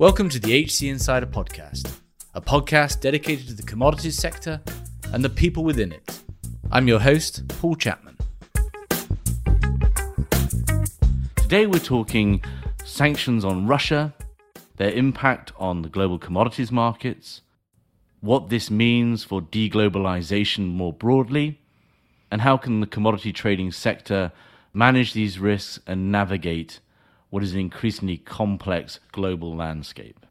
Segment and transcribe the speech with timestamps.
[0.00, 1.98] Welcome to the HC Insider Podcast,
[2.32, 4.58] a podcast dedicated to the commodities sector
[5.12, 6.20] and the people within it.
[6.72, 8.16] I'm your host, Paul Chapman.
[11.36, 12.42] Today we're talking
[12.82, 14.14] sanctions on Russia,
[14.78, 17.42] their impact on the global commodities markets,
[18.22, 21.60] what this means for deglobalization more broadly,
[22.30, 24.32] and how can the commodity trading sector
[24.72, 26.80] manage these risks and navigate
[27.30, 30.26] what is an increasingly complex global landscape.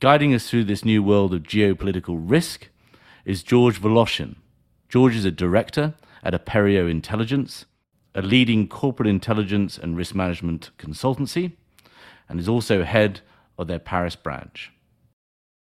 [0.00, 2.68] Guiding us through this new world of geopolitical risk
[3.24, 4.36] is George Voloshin.
[4.88, 7.64] George is a director at Aperio Intelligence,
[8.14, 11.52] a leading corporate intelligence and risk management consultancy,
[12.28, 13.20] and is also head
[13.58, 14.72] of their Paris branch.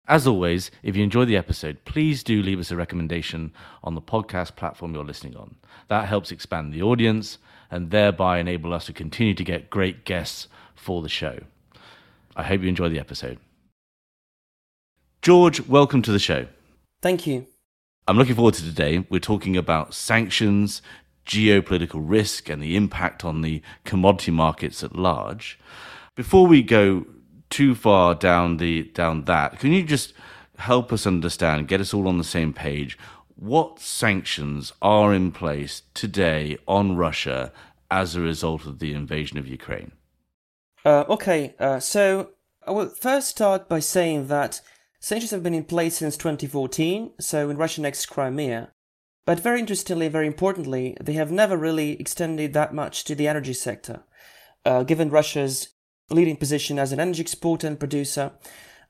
[0.08, 4.02] As always, if you enjoy the episode, please do leave us a recommendation on the
[4.02, 5.56] podcast platform you're listening on.
[5.90, 7.38] That helps expand the audience
[7.70, 10.48] and thereby enable us to continue to get great guests
[10.82, 11.40] for the show.
[12.36, 13.38] I hope you enjoy the episode.
[15.22, 16.48] George, welcome to the show.
[17.02, 17.46] Thank you.
[18.08, 19.06] I'm looking forward to today.
[19.10, 20.82] We're talking about sanctions,
[21.26, 25.60] geopolitical risk, and the impact on the commodity markets at large.
[26.16, 27.06] Before we go
[27.52, 30.14] too far down the down that, can you just
[30.58, 32.98] help us understand, get us all on the same page?
[33.36, 37.52] What sanctions are in place today on Russia
[37.92, 39.92] as a result of the invasion of Ukraine?
[40.84, 42.32] Uh, okay, uh, so
[42.66, 44.62] I will first start by saying that
[45.00, 48.72] sanctions have been in place since 2014, so in Russia annexed Crimea.
[49.26, 53.54] But very interestingly, very importantly, they have never really extended that much to the energy
[53.54, 54.04] sector,
[54.66, 55.70] uh, given Russia's
[56.10, 58.32] leading position as an energy exporter and producer.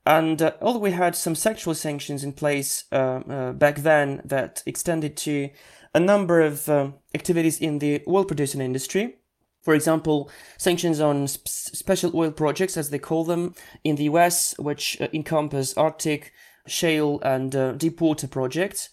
[0.06, 4.62] And uh, although we had some sectoral sanctions in place uh, uh, back then that
[4.66, 5.50] extended to
[5.94, 9.18] a number of um, activities in the oil producing industry,
[9.62, 14.54] for example, sanctions on sp- special oil projects, as they call them, in the US,
[14.58, 16.32] which uh, encompass Arctic,
[16.66, 18.88] shale, and uh, deep water projects.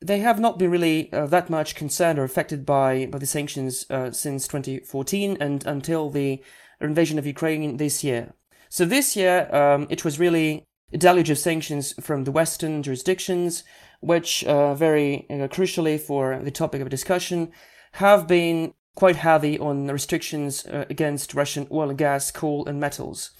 [0.00, 3.86] They have not been really uh, that much concerned or affected by, by the sanctions
[3.90, 6.42] uh, since 2014 and until the
[6.80, 8.34] invasion of Ukraine this year.
[8.68, 13.64] So this year, um, it was really a deluge of sanctions from the Western jurisdictions,
[14.00, 17.50] which, uh, very uh, crucially for the topic of discussion,
[17.92, 23.30] have been quite heavy on restrictions uh, against Russian oil and gas, coal, and metals.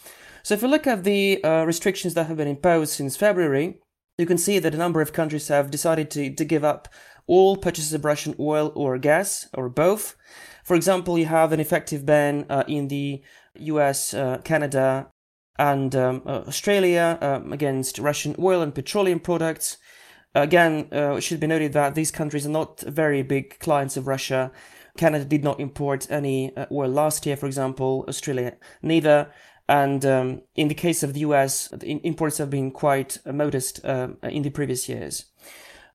[0.45, 3.81] So if you look at the uh, restrictions that have been imposed since February,
[4.17, 6.89] you can see that a number of countries have decided to, to give up
[7.27, 10.15] all purchases of Russian oil or gas, or both.
[10.63, 13.23] For example, you have an effective ban uh, in the
[13.55, 15.09] US, uh, Canada,
[15.59, 19.79] and um, uh, Australia um, against Russian oil and petroleum products.
[20.35, 24.07] Again, uh, it should be noted that these countries are not very big clients of
[24.07, 24.53] Russia.
[24.97, 29.31] Canada did not import any uh, oil last year, for example, Australia neither.
[29.69, 33.85] And um, in the case of the US, the imports have been quite uh, modest
[33.85, 35.27] uh, in the previous years.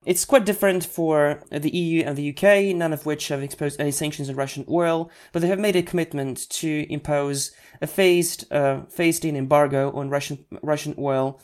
[0.03, 3.91] It's quite different for the EU and the UK, none of which have imposed any
[3.91, 7.51] sanctions on Russian oil, but they have made a commitment to impose
[7.83, 11.39] a phased, uh, phased-in embargo on Russian Russian oil.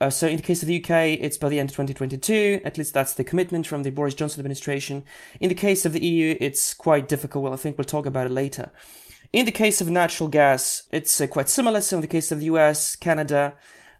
[0.00, 2.60] Uh, so in the case of the UK, it's by the end of 2022.
[2.64, 5.04] At least that's the commitment from the Boris Johnson administration.
[5.40, 7.42] In the case of the EU, it's quite difficult.
[7.44, 8.70] Well, I think we'll talk about it later.
[9.32, 11.80] In the case of natural gas, it's uh, quite similar.
[11.80, 13.54] So in the case of the US, Canada,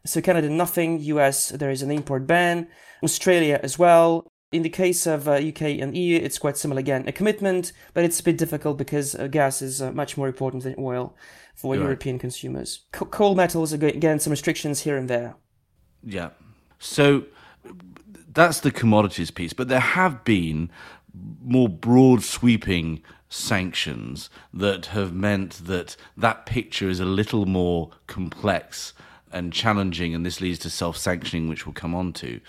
[0.06, 1.00] so Canada, nothing.
[1.00, 2.69] US, there is an import ban.
[3.03, 4.26] Australia as well.
[4.50, 7.06] In the case of uh, UK and EU, it's quite similar again.
[7.06, 10.62] A commitment, but it's a bit difficult because uh, gas is uh, much more important
[10.62, 11.15] than oil
[11.54, 11.82] for right.
[11.82, 12.86] European consumers.
[12.92, 15.36] Co- coal metals, again, some restrictions here and there.
[16.04, 16.31] Yeah.
[16.78, 17.25] So
[18.32, 20.70] that's the commodities piece, but there have been
[21.42, 28.94] more broad sweeping sanctions that have meant that that picture is a little more complex
[29.31, 32.41] and challenging, and this leads to self sanctioning, which we'll come on to.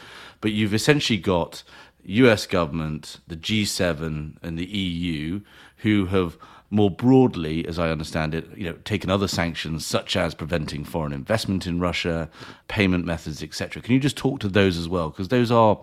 [0.41, 1.63] But you've essentially got
[2.05, 5.41] US government, the G7, and the EU
[5.77, 6.37] who have
[6.71, 11.13] more broadly, as I understand it, you know, taken other sanctions such as preventing foreign
[11.13, 12.29] investment in Russia,
[12.67, 13.81] payment methods, etc.
[13.81, 15.09] Can you just talk to those as well?
[15.09, 15.81] Because those are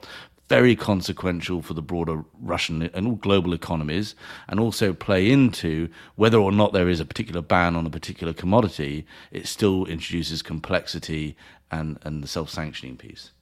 [0.49, 4.15] very consequential for the broader Russian and all global economies,
[4.49, 8.33] and also play into whether or not there is a particular ban on a particular
[8.33, 11.37] commodity, it still introduces complexity
[11.71, 13.33] and, and the self sanctioning piece.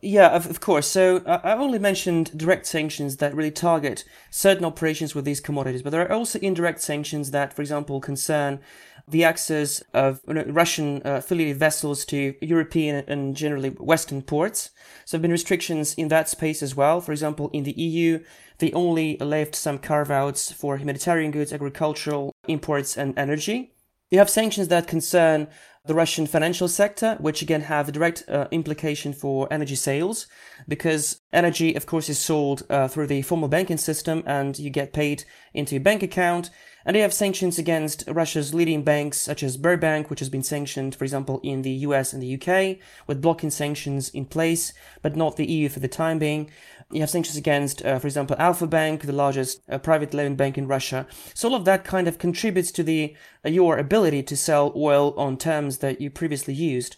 [0.00, 0.86] Yeah, of, of course.
[0.86, 5.82] So uh, I've only mentioned direct sanctions that really target certain operations with these commodities,
[5.82, 8.60] but there are also indirect sanctions that, for example, concern
[9.08, 14.70] the access of you know, Russian uh, affiliated vessels to European and generally Western ports.
[15.04, 17.00] So there have been restrictions in that space as well.
[17.00, 18.22] For example, in the EU,
[18.58, 23.72] they only left some carve outs for humanitarian goods, agricultural imports, and energy.
[24.10, 25.48] You have sanctions that concern
[25.88, 30.26] the Russian financial sector, which again have a direct uh, implication for energy sales,
[30.68, 34.92] because energy, of course, is sold uh, through the formal banking system and you get
[34.92, 35.24] paid
[35.54, 36.50] into your bank account.
[36.84, 40.94] And they have sanctions against Russia's leading banks, such as Sberbank, which has been sanctioned,
[40.94, 45.36] for example, in the US and the UK, with blocking sanctions in place, but not
[45.36, 46.50] the EU for the time being.
[46.90, 50.56] You have sanctions against, uh, for example, Alfa Bank, the largest uh, private loan bank
[50.56, 51.06] in Russia.
[51.34, 53.14] So all of that kind of contributes to the
[53.44, 56.96] uh, your ability to sell oil on terms that you previously used.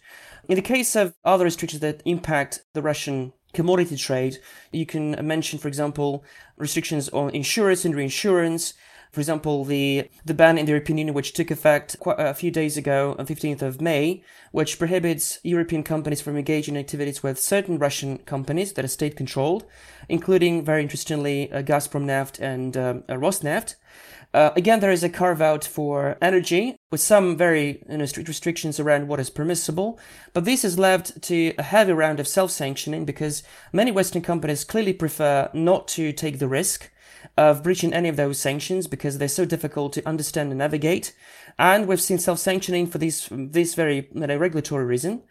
[0.49, 4.39] In the case of other restrictions that impact the Russian commodity trade,
[4.71, 6.25] you can mention, for example,
[6.57, 8.75] restrictions on insurance and reinsurance,
[9.11, 12.77] for example, the, the ban in the European Union, which took effect a few days
[12.77, 14.23] ago on 15th of May,
[14.53, 19.17] which prohibits European companies from engaging in activities with certain Russian companies that are state
[19.17, 19.65] controlled,
[20.09, 23.75] including, very interestingly, uh, Gazprom Neft and um, uh, Rosneft.
[24.33, 28.29] Uh, again, there is a carve out for energy with some very you know, strict
[28.29, 29.99] restrictions around what is permissible,
[30.33, 33.43] but this has led to a heavy round of self sanctioning because
[33.73, 36.93] many Western companies clearly prefer not to take the risk
[37.41, 41.15] of breaching any of those sanctions because they're so difficult to understand and navigate.
[41.59, 45.23] And we've seen self-sanctioning for this, this very you know, regulatory reason.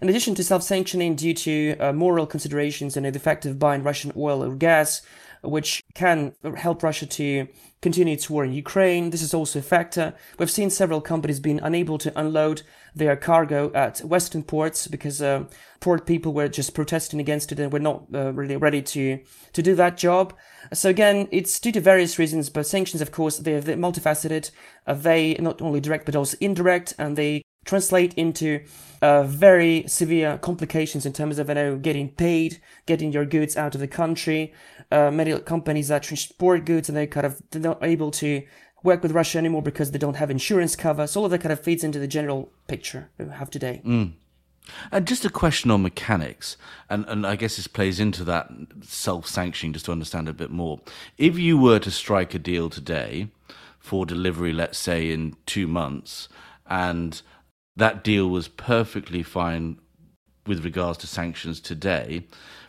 [0.00, 4.10] In addition to self-sanctioning due to uh, moral considerations and the fact of buying Russian
[4.16, 5.02] oil or gas,
[5.42, 7.46] which can help Russia to
[7.80, 9.10] continue its war in Ukraine.
[9.10, 10.14] This is also a factor.
[10.38, 12.62] We've seen several companies being unable to unload
[12.92, 15.44] their cargo at Western ports because uh,
[15.82, 19.18] port people were just protesting against it and were not uh, really ready to
[19.52, 20.32] to do that job.
[20.72, 24.50] So again, it's due to various reasons, but sanctions, of course, they're, they're multifaceted.
[24.86, 28.64] Uh, they not only direct but also indirect, and they translate into
[29.02, 33.74] uh, very severe complications in terms of you know getting paid, getting your goods out
[33.74, 34.54] of the country.
[34.92, 38.42] Uh, many companies that transport goods and they kind of they're not able to
[38.84, 41.06] work with Russia anymore because they don't have insurance cover.
[41.06, 43.82] So all of that kind of feeds into the general picture we have today.
[43.84, 44.12] Mm.
[44.90, 46.56] And just a question on mechanics,
[46.88, 48.48] and, and I guess this plays into that
[48.82, 50.80] self sanctioning just to understand a bit more.
[51.18, 53.28] If you were to strike a deal today
[53.78, 56.28] for delivery, let's say in two months,
[56.66, 57.20] and
[57.76, 59.78] that deal was perfectly fine
[60.46, 62.24] with regards to sanctions today,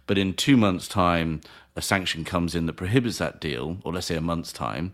[0.07, 1.41] but in two months' time,
[1.75, 4.93] a sanction comes in that prohibits that deal, or let's say a month's time,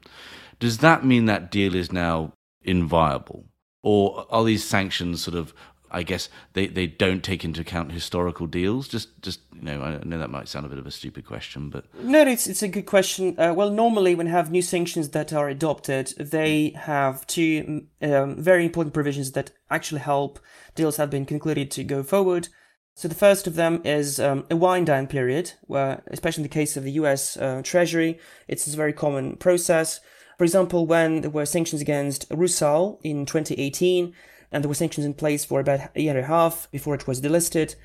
[0.59, 3.45] does that mean that deal is now inviolable?
[3.81, 5.53] Or are these sanctions sort of
[5.91, 8.87] I guess they, they don't take into account historical deals.
[8.87, 11.69] Just just you know, I know that might sound a bit of a stupid question,
[11.69, 13.39] but no, it's it's a good question.
[13.39, 18.65] Uh, well, normally when have new sanctions that are adopted, they have two um, very
[18.65, 20.39] important provisions that actually help
[20.75, 22.49] deals have been concluded to go forward.
[22.95, 26.53] So the first of them is um, a wind down period, where especially in the
[26.53, 27.37] case of the U.S.
[27.37, 30.01] Uh, Treasury, it's a very common process.
[30.37, 34.13] For example, when there were sanctions against Rusal in 2018
[34.51, 37.07] and there were sanctions in place for about a year and a half before it
[37.07, 37.75] was delisted.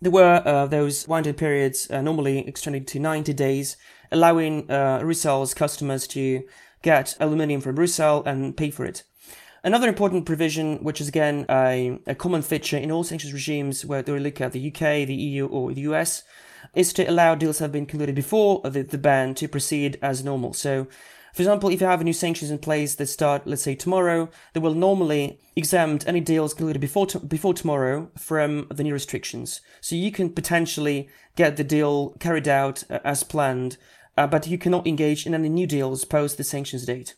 [0.00, 3.76] There were uh, those wind-down periods uh, normally extended to 90 days,
[4.10, 6.44] allowing uh, Rusal's customers to
[6.82, 9.02] get aluminium from Rusal and pay for it.
[9.62, 14.12] Another important provision, which is again a, a common feature in all sanctions regimes, whether
[14.12, 16.22] we look at the UK, the EU, or the US,
[16.74, 20.22] is to allow deals that have been concluded before the, the ban to proceed as
[20.22, 20.52] normal.
[20.52, 20.86] So
[21.34, 24.60] for example, if you have new sanctions in place that start, let's say, tomorrow, they
[24.60, 29.60] will normally exempt any deals concluded before, to- before tomorrow from the new restrictions.
[29.80, 33.78] So you can potentially get the deal carried out uh, as planned,
[34.16, 37.16] uh, but you cannot engage in any new deals post the sanctions date.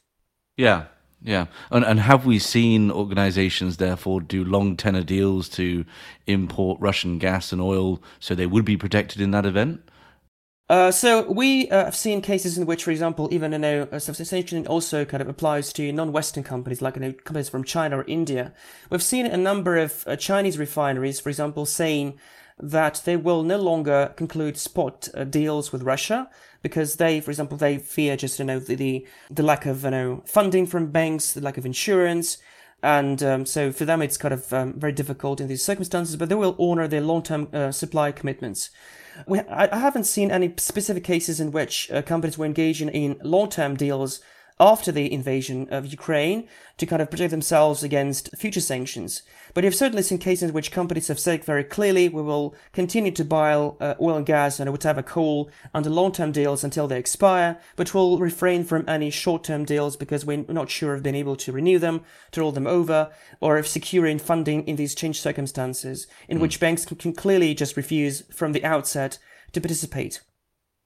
[0.56, 0.86] Yeah,
[1.20, 5.84] yeah, and and have we seen organisations therefore do long tenor deals to
[6.26, 9.82] import Russian gas and oil so they would be protected in that event?
[10.68, 14.00] Uh, so we uh, have seen cases in which, for example, even you know, a
[14.00, 18.04] substitution also kind of applies to non-Western companies, like you know, companies from China or
[18.08, 18.52] India.
[18.90, 22.18] We've seen a number of uh, Chinese refineries, for example, saying
[22.58, 26.28] that they will no longer conclude spot uh, deals with Russia
[26.62, 29.90] because they, for example, they fear just you know the the, the lack of you
[29.90, 32.38] know funding from banks, the lack of insurance.
[32.82, 36.28] And um, so for them, it's kind of um, very difficult in these circumstances, but
[36.28, 38.70] they will honor their long-term uh, supply commitments.
[39.26, 43.76] We, I, haven't seen any specific cases in which uh, companies were engaging in long-term
[43.76, 44.20] deals
[44.58, 46.48] after the invasion of Ukraine
[46.78, 49.22] to kind of protect themselves against future sanctions.
[49.52, 53.10] But you've certainly seen cases in which companies have said very clearly, we will continue
[53.12, 57.58] to buy uh, oil and gas and whatever coal under long-term deals until they expire,
[57.76, 61.52] but we'll refrain from any short-term deals because we're not sure of being able to
[61.52, 63.10] renew them, to roll them over,
[63.40, 66.40] or of securing funding in these changed circumstances in mm.
[66.40, 69.18] which banks can, can clearly just refuse from the outset
[69.52, 70.22] to participate.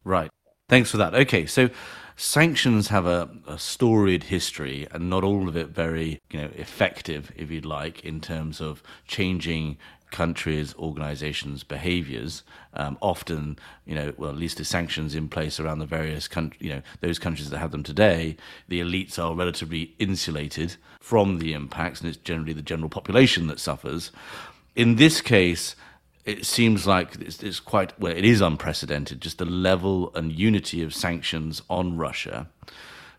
[0.05, 0.31] Right.
[0.71, 1.17] Thanks for that.
[1.17, 1.69] Okay, so
[2.15, 7.33] sanctions have a, a, storied history and not all of it very you know effective
[7.35, 9.77] if you'd like in terms of changing
[10.13, 15.81] countries organizations behaviors um, often you know well at least the sanctions in place around
[15.81, 18.37] the various countries you know those countries that have them today
[18.69, 23.59] the elites are relatively insulated from the impacts and it's generally the general population that
[23.59, 24.13] suffers
[24.77, 25.75] in this case
[26.25, 30.83] it seems like it's, it's, quite well it is unprecedented just the level and unity
[30.83, 32.49] of sanctions on russia.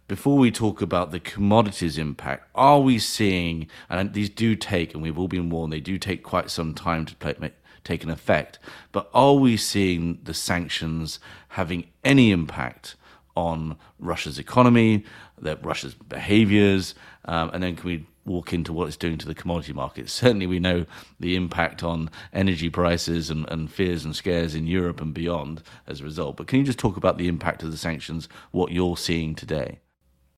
[0.08, 5.02] Before we talk about the commodities impact are we seeing and these do take and
[5.02, 7.54] we've all been warned they do take quite some time to play, make,
[7.84, 8.60] take an effect
[8.92, 12.96] but are we seeing the sanctions having any impact
[13.36, 15.06] on russia's economy
[15.40, 16.94] that russia's behaviors
[17.26, 20.14] um, and then can we walk into what it's doing to the commodity markets.
[20.22, 20.86] Certainly, we know
[21.20, 26.02] the impact on energy prices and, and fears and scares in Europe and beyond as
[26.02, 26.38] a result.
[26.38, 29.80] But can you just talk about the impact of the sanctions, what you're seeing today?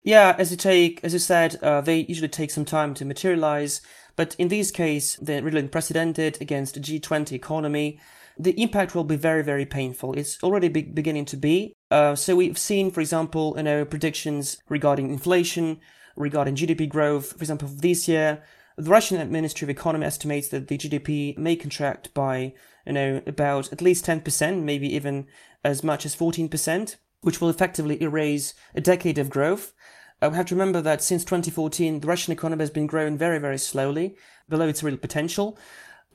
[0.03, 3.81] Yeah, as you take, as you said, uh, they usually take some time to materialize.
[4.15, 7.99] But in this case, they're really unprecedented against the G20 economy.
[8.37, 10.13] The impact will be very, very painful.
[10.13, 11.73] It's already be- beginning to be.
[11.89, 15.79] Uh, so we've seen, for example, you know, predictions regarding inflation,
[16.15, 17.33] regarding GDP growth.
[17.33, 18.43] For example, this year,
[18.77, 22.53] the Russian Ministry of Economy estimates that the GDP may contract by,
[22.85, 25.27] you know, about at least 10%, maybe even
[25.63, 29.73] as much as 14%, which will effectively erase a decade of growth.
[30.21, 33.39] Uh, we have to remember that since 2014, the Russian economy has been growing very,
[33.39, 34.15] very slowly,
[34.49, 35.57] below its real potential,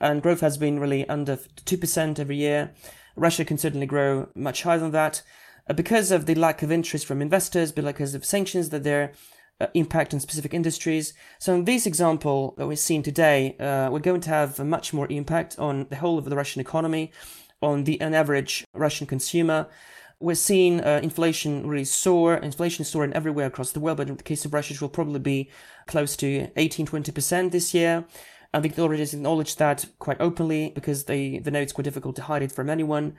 [0.01, 2.71] and growth has been really under 2% every year.
[3.15, 5.21] Russia can certainly grow much higher than that.
[5.69, 9.13] Uh, because of the lack of interest from investors, because of sanctions that they're
[9.59, 11.13] uh, impact on specific industries.
[11.37, 14.93] So in this example that we're seeing today, uh, we're going to have a much
[14.93, 17.11] more impact on the whole of the Russian economy,
[17.61, 19.67] on the an average Russian consumer.
[20.21, 22.35] We're seeing uh, inflation really soar.
[22.35, 24.89] Inflation is soaring everywhere across the world, but in the case of Russia, it will
[24.89, 25.49] probably be
[25.87, 28.05] close to 18, 20% this year.
[28.53, 32.41] Think they already acknowledged that quite openly because they, know it's quite difficult to hide
[32.41, 33.15] it from anyone.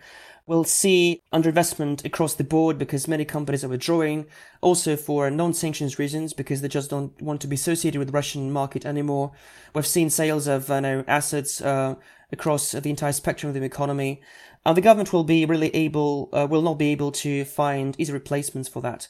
[0.47, 4.27] We'll see underinvestment across the board because many companies are withdrawing,
[4.61, 8.51] also for non-sanctions reasons because they just don't want to be associated with the Russian
[8.51, 9.31] market anymore.
[9.73, 11.95] We've seen sales of you know, assets uh,
[12.33, 14.23] across the entire spectrum of the economy.
[14.65, 18.13] And the government will be really able, uh, will not be able to find easy
[18.13, 19.09] replacements for that.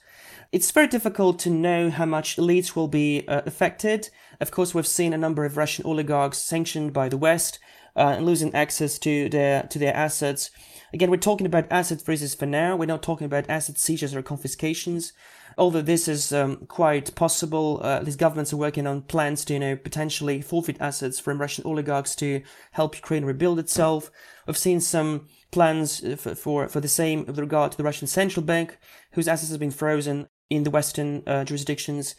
[0.52, 4.10] It's very difficult to know how much elites will be uh, affected.
[4.40, 7.58] Of course, we've seen a number of Russian oligarchs sanctioned by the West
[7.96, 10.50] uh, and losing access to their to their assets.
[10.92, 12.76] Again, we're talking about asset freezes for now.
[12.76, 15.12] We're not talking about asset seizures or confiscations.
[15.58, 19.60] Although this is um, quite possible, uh, these governments are working on plans to, you
[19.60, 22.42] know, potentially forfeit assets from Russian oligarchs to
[22.72, 24.10] help Ukraine rebuild itself.
[24.46, 28.06] We've seen some plans uh, for, for, for the same with regard to the Russian
[28.06, 28.78] central bank,
[29.12, 32.14] whose assets have been frozen in the Western uh, jurisdictions.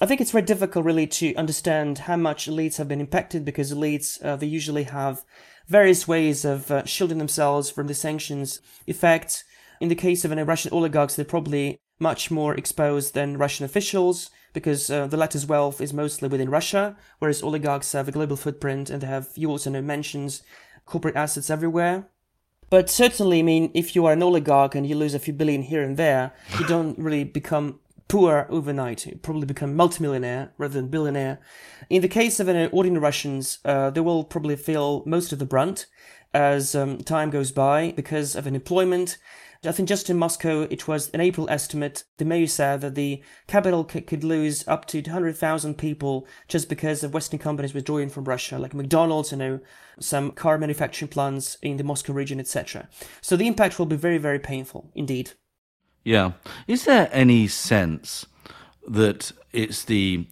[0.00, 3.72] I think it's very difficult really to understand how much elites have been impacted because
[3.72, 5.24] elites, uh, they usually have
[5.68, 9.44] various ways of uh, shielding themselves from the sanctions effects.
[9.80, 14.30] In the case of any Russian oligarchs, they're probably much more exposed than Russian officials
[14.52, 18.90] because uh, the latter's wealth is mostly within Russia, whereas oligarchs have a global footprint
[18.90, 20.42] and they have, you also know, mentions
[20.86, 22.08] corporate assets everywhere.
[22.74, 25.62] But certainly, I mean, if you are an oligarch and you lose a few billion
[25.62, 27.78] here and there, you don't really become
[28.08, 29.06] poor overnight.
[29.06, 31.38] You probably become multimillionaire rather than billionaire.
[31.88, 35.46] In the case of an ordinary Russians, uh, they will probably feel most of the
[35.46, 35.86] brunt
[36.34, 39.18] as um, time goes by because of unemployment,
[39.66, 42.04] I think just in Moscow, it was an April estimate.
[42.18, 47.14] The mayor said that the capital could lose up to 200,000 people just because of
[47.14, 49.60] Western companies withdrawing from Russia, like McDonald's, you know,
[49.98, 52.88] some car manufacturing plants in the Moscow region, etc.
[53.20, 55.32] So the impact will be very, very painful indeed.
[56.04, 56.32] Yeah.
[56.66, 58.26] Is there any sense
[58.86, 60.26] that it's the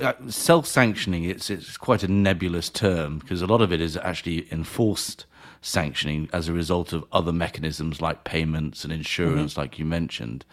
[0.00, 1.24] uh, self-sanctioning?
[1.24, 5.26] It's it's quite a nebulous term because a lot of it is actually enforced
[5.64, 9.60] sanctioning as a result of other mechanisms like payments and insurance, mm-hmm.
[9.62, 10.44] like you mentioned.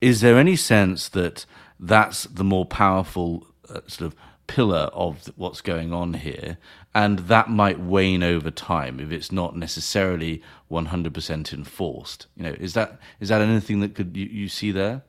[0.00, 1.44] Is there any sense that
[1.78, 6.58] that's the more powerful uh, sort of pillar of what's going on here,
[6.94, 12.26] and that might wane over time if it's not necessarily 100% enforced?
[12.36, 15.02] You know, is that is that anything that could you, you see there?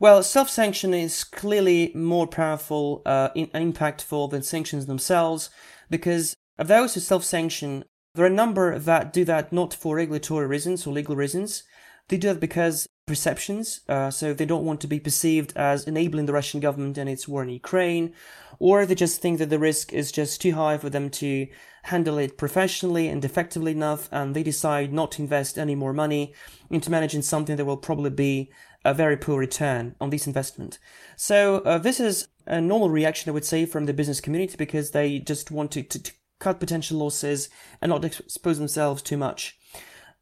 [0.00, 5.50] Well, self-sanction is clearly more powerful uh, in, impactful than sanctions themselves
[5.90, 7.84] because of those who self-sanction
[8.18, 11.62] there are a number that do that not for regulatory reasons or legal reasons.
[12.08, 13.82] They do that because perceptions.
[13.88, 17.28] Uh, so they don't want to be perceived as enabling the Russian government in its
[17.28, 18.12] war in Ukraine,
[18.58, 21.46] or they just think that the risk is just too high for them to
[21.84, 26.34] handle it professionally and effectively enough, and they decide not to invest any more money
[26.70, 28.50] into managing something that will probably be
[28.84, 30.80] a very poor return on this investment.
[31.16, 34.90] So uh, this is a normal reaction, I would say, from the business community because
[34.90, 37.48] they just want to, to, to cut potential losses
[37.80, 39.58] and not expose themselves too much.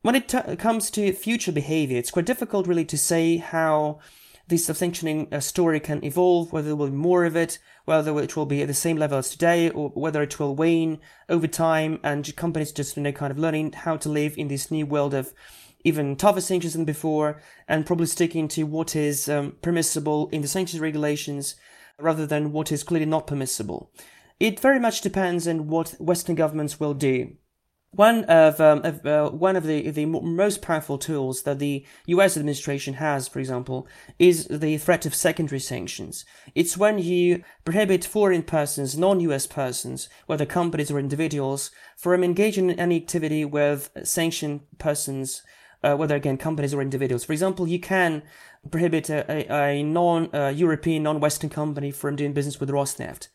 [0.03, 4.01] When it t- comes to future behavior, it's quite difficult really to say how
[4.49, 8.37] this sanctioning uh, story can evolve, whether there will be more of it, whether it
[8.37, 11.99] will be at the same level as today, or whether it will wane over time,
[12.05, 15.15] and companies just you know kind of learning how to live in this new world
[15.15, 15.35] of
[15.83, 20.49] even tougher sanctions than before, and probably sticking to what is um, permissible in the
[20.49, 21.57] sanctions regulations
[21.99, 23.91] rather than what is clearly not permissible.
[24.39, 27.37] It very much depends on what Western governments will do.
[27.93, 32.37] One of, um, of uh, one of the the most powerful tools that the U.S.
[32.37, 33.89] administration has, for example,
[34.19, 36.27] is the threat of secondary sanctions.
[36.55, 39.47] It's when you prohibit foreign persons, non-U.S.
[39.47, 45.43] persons, whether companies or individuals, from engaging in any activity with sanctioned persons,
[45.83, 47.25] uh, whether again companies or individuals.
[47.25, 48.23] For example, you can
[48.71, 53.29] prohibit a, a, a non-European, non-Western company from doing business with Rosneft.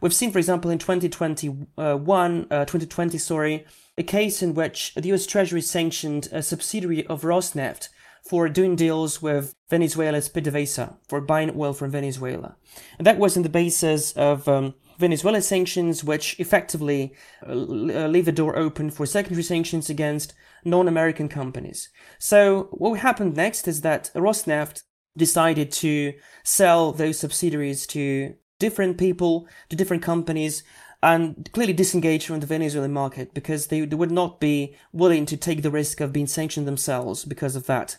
[0.00, 5.26] We've seen, for example, in 2021, uh, 2020, sorry, a case in which the US
[5.26, 7.88] Treasury sanctioned a subsidiary of Rosneft
[8.28, 12.56] for doing deals with Venezuela's PDVSA for buying oil from Venezuela.
[12.98, 17.14] And that was on the basis of um, Venezuela sanctions, which effectively
[17.46, 21.88] uh, uh, leave the door open for secondary sanctions against non-American companies.
[22.18, 24.82] So what happened next is that Rosneft
[25.16, 26.14] decided to
[26.44, 30.62] sell those subsidiaries to different people, to different companies,
[31.02, 35.36] and clearly disengage from the Venezuelan market because they, they would not be willing to
[35.36, 37.98] take the risk of being sanctioned themselves because of that.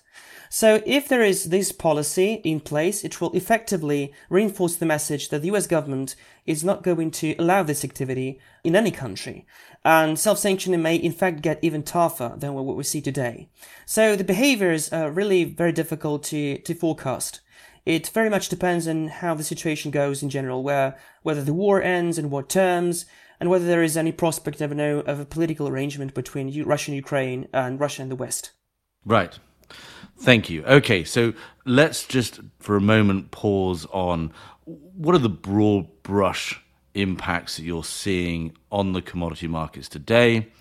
[0.49, 5.41] So if there is this policy in place, it will effectively reinforce the message that
[5.43, 9.45] the US government is not going to allow this activity in any country.
[9.85, 13.47] And self-sanctioning may in fact get even tougher than what we see today.
[13.85, 17.39] So the behaviors are uh, really very difficult to, to forecast.
[17.89, 21.81] It very much depends on how the situation goes in general, where whether the war
[21.81, 23.07] ends and what terms,
[23.39, 26.95] and whether there is any prospect of, no, of a political arrangement between Russia and
[26.95, 28.51] Ukraine and Russia and the West.
[29.03, 29.39] Right.
[30.19, 30.63] Thank you.
[30.65, 31.33] Okay, so
[31.65, 34.33] let's just for a moment pause on
[34.65, 36.61] what are the broad brush
[36.93, 40.51] impacts that you're seeing on the commodity markets today,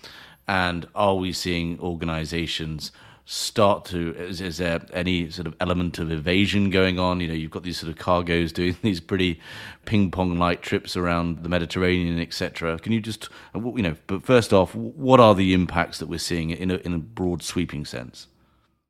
[0.47, 2.91] and are we seeing organizations
[3.31, 7.33] start to is, is, there any sort of element of evasion going on you know
[7.33, 9.39] you've got these sort of cargoes doing these pretty
[9.85, 14.51] ping pong like trips around the mediterranean etc can you just you know but first
[14.51, 18.25] off what are the impacts that we're seeing in a, in a broad sweeping sense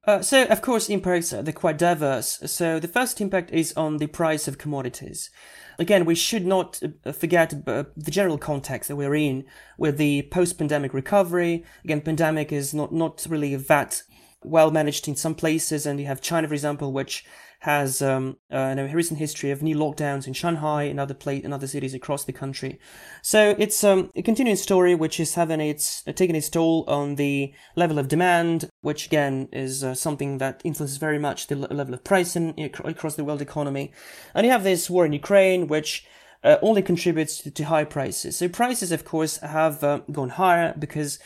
[0.05, 2.39] uh, so, of course, impacts are quite diverse.
[2.45, 5.29] So, the first impact is on the price of commodities.
[5.77, 9.45] Again, we should not uh, forget uh, the general context that we're in
[9.77, 11.63] with the post-pandemic recovery.
[11.83, 14.01] Again, pandemic is not, not really that
[14.43, 17.25] well managed in some places, and you have China, for example, which
[17.59, 21.51] has um, uh, a recent history of new lockdowns in Shanghai and other pla- in
[21.51, 22.79] other cities across the country.
[23.21, 27.15] So it's um, a continuing story which is having its uh, taking its toll on
[27.15, 31.93] the level of demand, which again is uh, something that influences very much the level
[31.93, 32.53] of pricing
[32.85, 33.91] across the world economy.
[34.33, 36.05] And you have this war in Ukraine, which
[36.43, 38.37] uh, only contributes to, to, high prices.
[38.37, 41.19] So prices, of course, have uh, gone higher because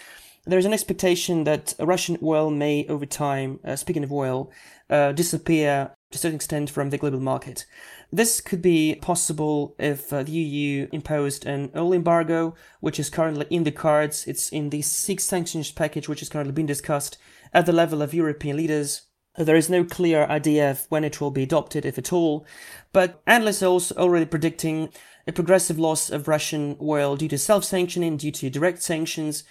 [0.45, 4.51] there's an expectation that Russian oil may, over time, uh, speaking of oil,
[4.89, 7.65] uh, disappear to a certain extent from the global market.
[8.11, 13.47] This could be possible if uh, the EU imposed an oil embargo, which is currently
[13.49, 14.27] in the cards.
[14.27, 17.17] It's in the six sanctions package, which is currently being discussed
[17.53, 19.03] at the level of European leaders.
[19.37, 22.45] There is no clear idea of when it will be adopted, if at all,
[22.91, 24.89] but analysts are also already predicting
[25.25, 29.43] a progressive loss of Russian oil due to self-sanctioning, due to direct sanctions,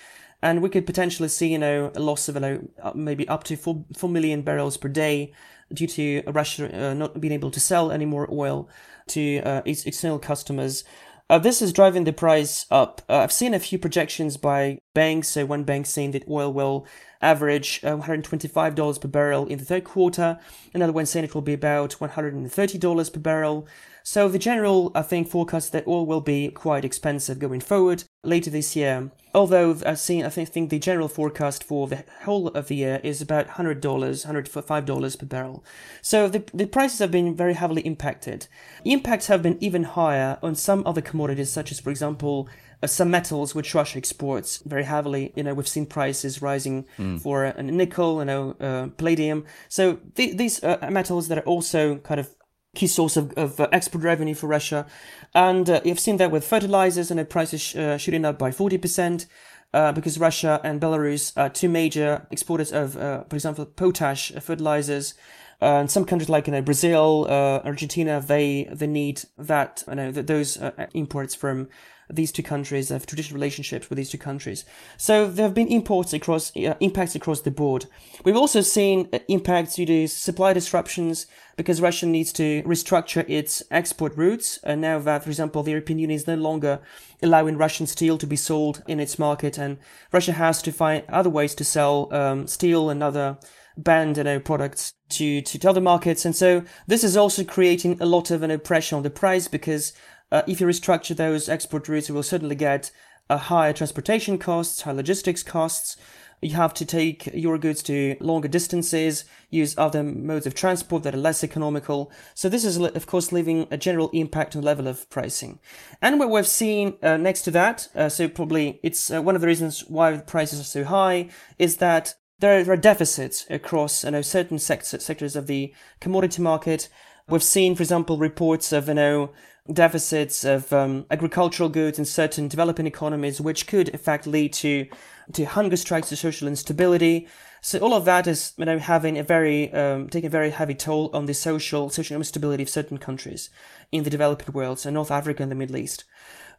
[0.42, 3.84] and we could potentially see, you know, a loss of know, maybe up to four,
[3.96, 5.32] 4 million barrels per day
[5.72, 8.68] due to Russia uh, not being able to sell any more oil
[9.08, 10.84] to uh, its external customers.
[11.30, 13.00] Uh, this is driving the price up.
[13.08, 15.28] Uh, I've seen a few projections by banks.
[15.28, 16.86] So one bank saying that oil will
[17.22, 20.38] average uh, $125 per barrel in the third quarter.
[20.74, 23.66] Another one saying it will be about $130 per barrel.
[24.02, 28.50] So the general, I think, forecast that oil will be quite expensive going forward later
[28.50, 29.10] this year.
[29.34, 33.00] Although I've seen, I think, think the general forecast for the whole of the year
[33.02, 35.64] is about $100, $105 per barrel.
[36.00, 38.46] So the, the prices have been very heavily impacted.
[38.84, 42.48] Impacts have been even higher on some other commodities, such as, for example,
[42.82, 45.32] uh, some metals which Russia exports very heavily.
[45.36, 47.20] You know, we've seen prices rising mm.
[47.20, 49.44] for uh, nickel, you know, uh, palladium.
[49.68, 52.28] So th- these uh, metals that are also kind of
[52.74, 54.86] key source of, of uh, export revenue for Russia.
[55.34, 59.26] And uh, you've seen that with fertilizers and the prices uh, shooting up by 40%.
[59.74, 65.14] Uh, because Russia and Belarus are two major exporters of, uh, for example, potash fertilizers.
[65.62, 67.26] Uh, and some countries like you know Brazil,
[67.64, 70.58] Argentina, they they need that you know th- those
[70.92, 71.70] imports from
[72.10, 74.64] these two countries have traditional relationships with these two countries.
[74.96, 77.86] So there have been imports across uh, impacts across the board.
[78.24, 83.62] We've also seen uh, impacts due to supply disruptions because Russia needs to restructure its
[83.70, 84.58] export routes.
[84.64, 86.80] And now that, for example, the European Union is no longer
[87.22, 89.78] allowing Russian steel to be sold in its market, and
[90.12, 93.38] Russia has to find other ways to sell um, steel and other
[93.76, 96.24] banned you know, products to, to other markets.
[96.24, 99.92] And so this is also creating a lot of know, pressure on the price because
[100.32, 102.90] uh, if you restructure those export routes, you will certainly get
[103.28, 105.96] a higher transportation costs, higher logistics costs.
[106.40, 111.14] You have to take your goods to longer distances, use other modes of transport that
[111.14, 112.10] are less economical.
[112.34, 115.60] So this is, of course, leaving a general impact on the level of pricing.
[116.00, 119.40] And what we've seen uh, next to that, uh, so probably it's uh, one of
[119.40, 124.10] the reasons why the prices are so high, is that there are deficits across you
[124.10, 126.88] know, certain sectors of the commodity market.
[127.28, 129.30] We've seen, for example, reports of you know
[129.70, 134.86] deficits of um, agricultural goods in certain developing economies, which could in fact lead to
[135.32, 137.28] to hunger strikes, to social instability.
[137.60, 140.74] So all of that is you know having a very um, taking a very heavy
[140.74, 143.50] toll on the social social instability of certain countries
[143.92, 146.04] in the developing world, so North Africa and the Middle East.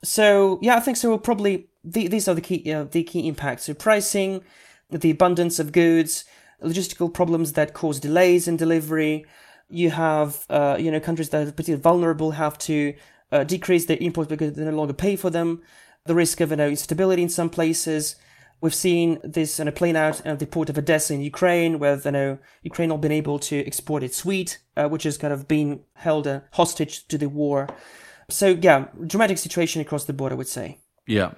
[0.04, 1.10] So yeah, I think so.
[1.10, 4.44] We'll Probably the, these are the key uh, the key impacts: so pricing,
[4.89, 6.24] the abundance of goods,
[6.63, 9.26] logistical problems that cause delays in delivery,
[9.73, 12.93] you have uh, you know countries that are particularly vulnerable have to
[13.31, 15.62] uh, decrease their imports because they no longer pay for them.
[16.05, 18.15] The risk of you know, instability in some places.
[18.62, 21.99] We've seen this you know, playing out at the port of Odessa in Ukraine, where
[22.03, 25.47] you know, Ukraine not been able to export its wheat, uh, which has kind of
[25.47, 27.67] been held hostage to the war.
[28.29, 30.79] So yeah, dramatic situation across the board, I would say.
[31.07, 31.31] Yeah.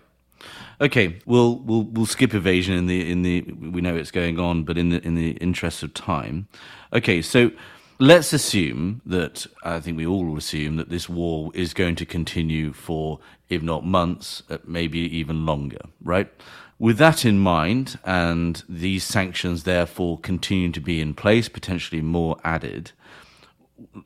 [0.81, 4.63] Okay, we'll we'll we'll skip evasion in the in the we know it's going on,
[4.63, 6.47] but in the in the interest of time.
[6.93, 7.51] Okay, so
[7.99, 12.73] let's assume that I think we all assume that this war is going to continue
[12.73, 16.31] for, if not months, uh, maybe even longer, right?
[16.77, 22.38] With that in mind, and these sanctions therefore continue to be in place, potentially more
[22.43, 22.91] added,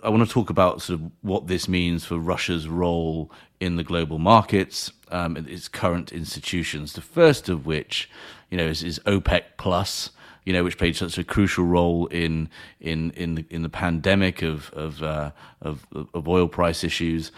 [0.03, 3.83] I want to talk about sort of what this means for Russia's role in the
[3.83, 6.93] global markets, um, its current institutions.
[6.93, 8.09] The first of which,
[8.49, 10.11] you know, is, is OPEC plus
[10.49, 14.41] you know, which played such a crucial role in in in the, in the pandemic
[14.41, 15.29] of of, uh,
[15.61, 15.85] of
[16.15, 17.31] of oil price issues.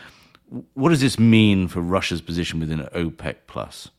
[0.76, 3.89] What does this mean for Russia's position within OPEC plus?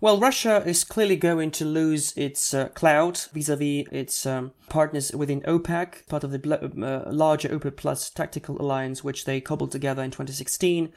[0.00, 5.42] Well, Russia is clearly going to lose its uh, clout vis-à-vis its um, partners within
[5.42, 10.10] OPEC, part of the uh, larger OPEC Plus tactical alliance, which they cobbled together in
[10.10, 10.94] 2016.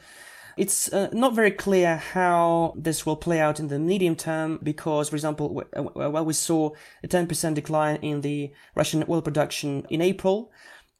[0.56, 5.08] It's uh, not very clear how this will play out in the medium term because,
[5.08, 6.70] for example, uh, while we saw
[7.02, 10.52] a 10% decline in the Russian oil production in April,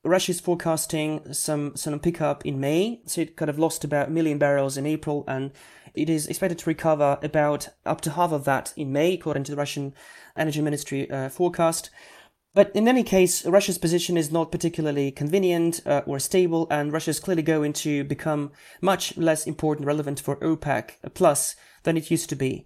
[0.04, 4.10] Russia is forecasting some some pickup in May, so it kind of lost about a
[4.10, 5.50] million barrels in April, and
[5.94, 9.52] it is expected to recover about up to half of that in May, according to
[9.52, 9.94] the Russian
[10.36, 11.88] Energy Ministry uh, forecast.
[12.54, 17.10] But in any case, Russia's position is not particularly convenient uh, or stable, and Russia
[17.10, 22.28] is clearly going to become much less important, relevant for OPEC plus than it used
[22.28, 22.64] to be.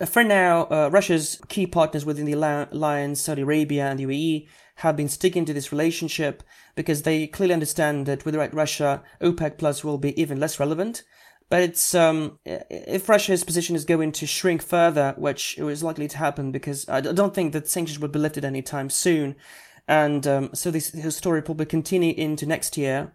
[0.00, 4.48] Uh, for now, uh, Russia's key partners within the alliance, Saudi Arabia and the UAE,
[4.76, 6.42] have been sticking to this relationship
[6.74, 11.04] because they clearly understand that without Russia, OPEC plus will be even less relevant.
[11.50, 16.18] But it's um, if Russia's position is going to shrink further, which is likely to
[16.18, 19.34] happen because I don't think that sanctions will be lifted anytime soon,
[19.86, 23.14] and um, so this, story probably continue into next year.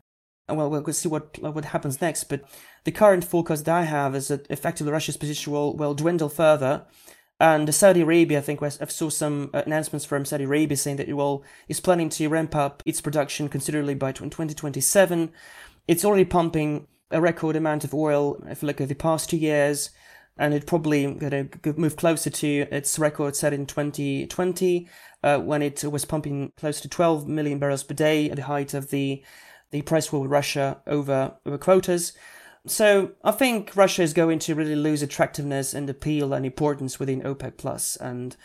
[0.50, 2.24] Well, we'll see what what happens next.
[2.26, 2.44] But
[2.86, 6.86] the current forecast that I have is that effectively Russia's position will will dwindle further.
[7.40, 11.14] And Saudi Arabia, I think I saw some announcements from Saudi Arabia saying that it
[11.14, 15.32] will is planning to ramp up its production considerably by 2027.
[15.88, 19.38] It's already pumping a record amount of oil if you look at the past two
[19.38, 19.92] years,
[20.38, 24.90] and it probably going to move closer to its record set in 2020
[25.24, 28.74] uh, when it was pumping close to 12 million barrels per day at the height
[28.74, 29.24] of the
[29.72, 32.14] the price war with Russia over over quotas.
[32.66, 37.22] So I think Russia is going to really lose attractiveness and appeal and importance within
[37.22, 38.38] OPEC Plus, and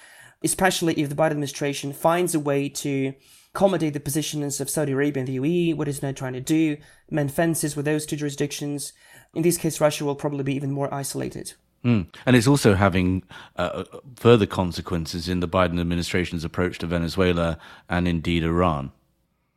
[0.43, 3.15] especially if the Biden administration finds a way to
[3.55, 6.77] accommodate the positions of Saudi Arabia and the UAE, what is now trying to do,
[7.11, 8.93] mend fences with those two jurisdictions.
[9.35, 11.55] In this case, Russia will probably be even more isolated.
[11.85, 12.13] Mm.
[12.27, 13.23] And it's also having
[13.57, 13.85] uh,
[14.17, 17.59] further consequences in the Biden administration's approach to Venezuela
[17.89, 18.93] and indeed Iran.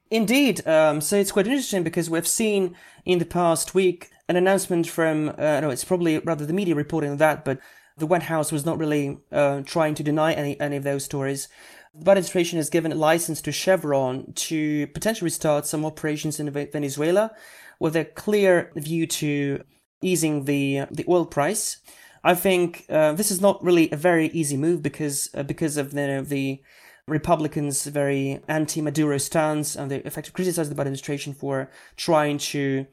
[0.10, 0.66] Indeed.
[0.68, 2.76] Um, so it's quite interesting because we've seen
[3.06, 7.18] in the past week an announcement from, uh, no, it's probably rather the media reporting
[7.18, 7.60] that, but
[7.98, 11.48] the White House was not really uh, trying to deny any, any of those stories.
[11.94, 16.50] The Biden administration has given a license to Chevron to potentially restart some operations in
[16.50, 17.32] Venezuela
[17.80, 19.64] with a clear view to
[20.02, 21.82] easing the the oil price.
[22.24, 25.92] I think uh, this is not really a very easy move because uh, because of
[25.92, 26.62] the, the
[27.08, 32.86] Republicans' very anti-Maduro stance, and they effectively criticized the Biden administration for trying to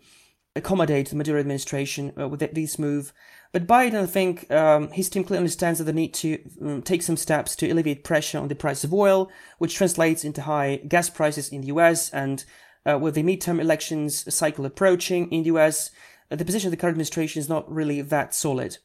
[0.56, 3.12] accommodate the Maduro administration uh, with this move.
[3.52, 7.02] But Biden, I think, um, his team clearly understands that the need to um, take
[7.02, 11.08] some steps to alleviate pressure on the price of oil, which translates into high gas
[11.08, 12.10] prices in the US.
[12.10, 12.44] And
[12.84, 15.90] uh, with the midterm elections cycle approaching in the US,
[16.30, 18.78] uh, the position of the current administration is not really that solid.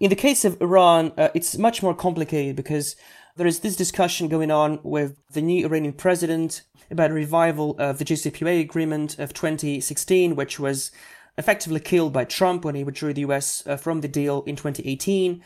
[0.00, 2.96] In the case of Iran, uh, it's much more complicated because
[3.36, 7.98] there is this discussion going on with the new Iranian president about a revival of
[7.98, 10.90] the JCPOA agreement of 2016, which was
[11.38, 15.42] effectively killed by Trump when he withdrew the US uh, from the deal in 2018.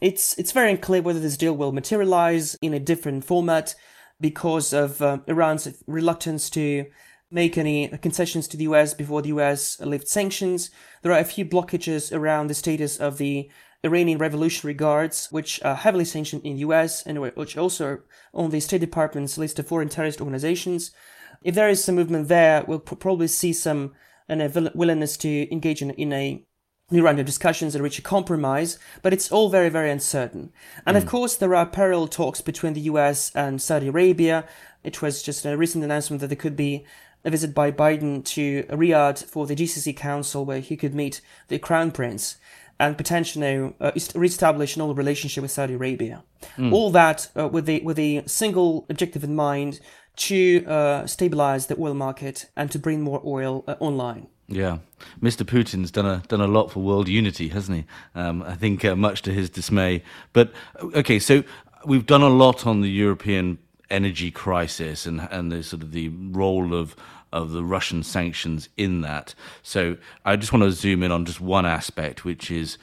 [0.00, 3.74] It's it's very unclear whether this deal will materialize in a different format
[4.20, 6.86] because of uh, Iran's reluctance to
[7.30, 10.70] make any concessions to the US before the US lifted sanctions.
[11.02, 13.50] There are a few blockages around the status of the
[13.82, 18.50] Iranian Revolutionary Guards, which are heavily sanctioned in the US and which also are on
[18.50, 20.90] the State Department's list of foreign terrorist organizations.
[21.42, 23.92] If there is some movement there, we'll probably see some
[24.30, 26.44] uh, willingness to engage in, in a
[26.90, 30.52] new round of discussions and reach a compromise, but it's all very, very uncertain.
[30.86, 31.00] And mm.
[31.00, 34.44] of course, there are parallel talks between the US and Saudi Arabia.
[34.82, 36.84] It was just a recent announcement that there could be
[37.24, 41.58] a visit by Biden to Riyadh for the GCC Council where he could meet the
[41.58, 42.36] Crown Prince
[42.78, 46.24] and potentially uh, reestablish an old relationship with Saudi Arabia.
[46.56, 46.72] Mm.
[46.72, 49.80] All that uh, with the with a single objective in mind
[50.20, 54.26] to uh, stabilize the oil market and to bring more oil uh, online.
[54.48, 54.78] Yeah,
[55.22, 55.44] Mr.
[55.44, 57.84] Putin's done a done a lot for world unity, hasn't he?
[58.14, 60.02] Um, I think uh, much to his dismay.
[60.32, 60.52] But
[60.82, 61.44] okay, so
[61.86, 66.08] we've done a lot on the European energy crisis and and the sort of the
[66.08, 66.96] role of
[67.32, 69.34] of the Russian sanctions in that.
[69.62, 72.76] So I just want to zoom in on just one aspect, which is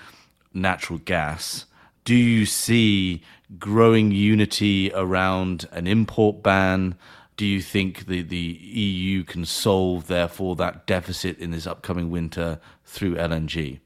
[0.54, 1.66] natural gas.
[2.06, 3.22] Do you see
[3.60, 6.96] growing unity around an import ban?
[7.38, 12.60] Do you think the, the EU can solve, therefore, that deficit in this upcoming winter
[12.84, 13.80] through LNG?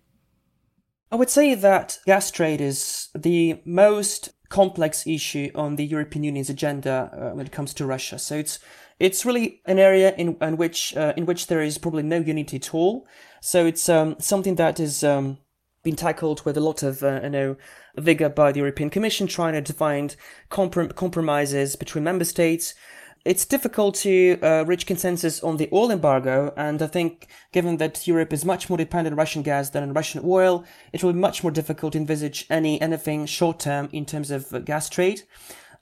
[1.11, 6.49] I would say that gas trade is the most complex issue on the European Union's
[6.49, 8.17] agenda uh, when it comes to Russia.
[8.17, 8.59] So it's
[8.99, 12.57] it's really an area in, in which uh, in which there is probably no unity
[12.57, 13.05] at all.
[13.41, 15.39] So it's um, something that has um,
[15.83, 17.55] been tackled with a lot of uh, you know
[17.97, 20.15] vigor by the European Commission, trying to find
[20.49, 22.75] comprom- compromises between member states.
[23.23, 28.07] It's difficult to uh, reach consensus on the oil embargo, and I think given that
[28.07, 31.19] Europe is much more dependent on Russian gas than on Russian oil, it will be
[31.19, 35.21] much more difficult to envisage any anything short term in terms of uh, gas trade.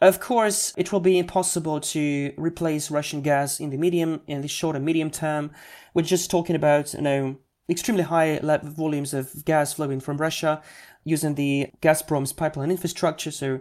[0.01, 4.47] Of course, it will be impossible to replace Russian gas in the medium, in the
[4.49, 5.51] short and medium term.
[5.93, 7.37] We're just talking about, you know,
[7.69, 10.61] extremely high volumes of gas flowing from Russia
[11.05, 13.31] using the Gazprom's pipeline infrastructure.
[13.31, 13.59] So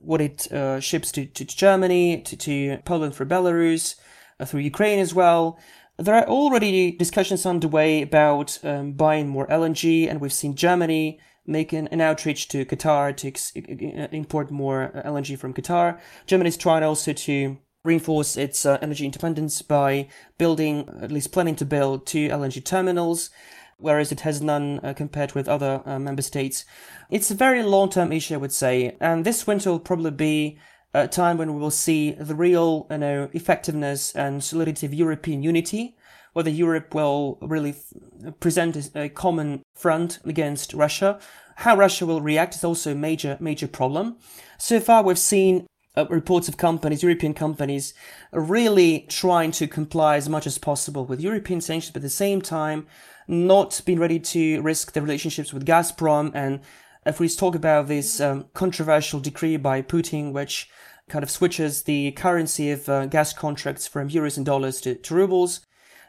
[0.00, 3.96] what it uh, ships to, to Germany, to, to Poland through Belarus,
[4.40, 5.58] uh, through Ukraine as well.
[5.98, 11.88] There are already discussions underway about um, buying more LNG, and we've seen Germany making
[11.88, 15.98] an, outreach to Qatar to ex- import more uh, LNG from Qatar.
[16.26, 21.56] Germany is trying also to reinforce its uh, energy independence by building, at least planning
[21.56, 23.30] to build, two LNG terminals,
[23.78, 26.64] whereas it has none uh, compared with other uh, member states.
[27.10, 30.58] It's a very long term issue, I would say, and this winter will probably be
[30.94, 35.42] a time when we will see the real, you know, effectiveness and solidity of European
[35.42, 35.96] unity
[36.38, 41.18] whether Europe will really f- present a common front against Russia.
[41.56, 44.18] How Russia will react is also a major, major problem.
[44.56, 47.92] So far, we've seen uh, reports of companies, European companies,
[48.32, 52.40] really trying to comply as much as possible with European sanctions, but at the same
[52.40, 52.86] time,
[53.28, 56.32] not being ready to risk their relationships with Gazprom.
[56.34, 56.60] And
[57.06, 60.68] if we talk about this um, controversial decree by Putin, which
[61.08, 65.14] kind of switches the currency of uh, gas contracts from euros and dollars to, to
[65.14, 65.60] rubles,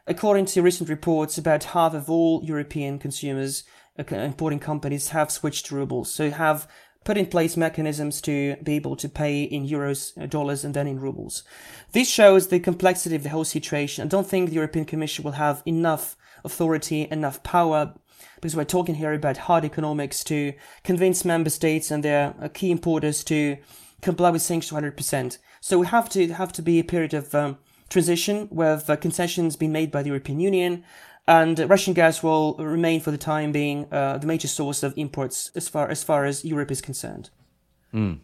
[0.07, 3.63] according to recent reports, about half of all European consumers,
[3.99, 6.11] uh, importing companies, have switched to rubles.
[6.11, 6.67] So have
[7.05, 10.87] put in place mechanisms to be able to pay in euros, uh, dollars, and then
[10.87, 11.43] in rubles.
[11.93, 14.03] This shows the complexity of the whole situation.
[14.03, 17.93] I don't think the European Commission will have enough authority, enough power,
[18.35, 22.71] because we're talking here about hard economics to convince member states and their uh, key
[22.71, 23.57] importers to
[24.01, 25.37] comply with sanctions 100%.
[25.61, 27.57] So we have to have to be a period of um,
[27.89, 30.83] transition with uh, concessions being made by the European Union,
[31.27, 35.51] and Russian gas will remain for the time being uh, the major source of imports
[35.55, 37.29] as far as far as Europe is concerned.
[37.93, 38.19] Mm.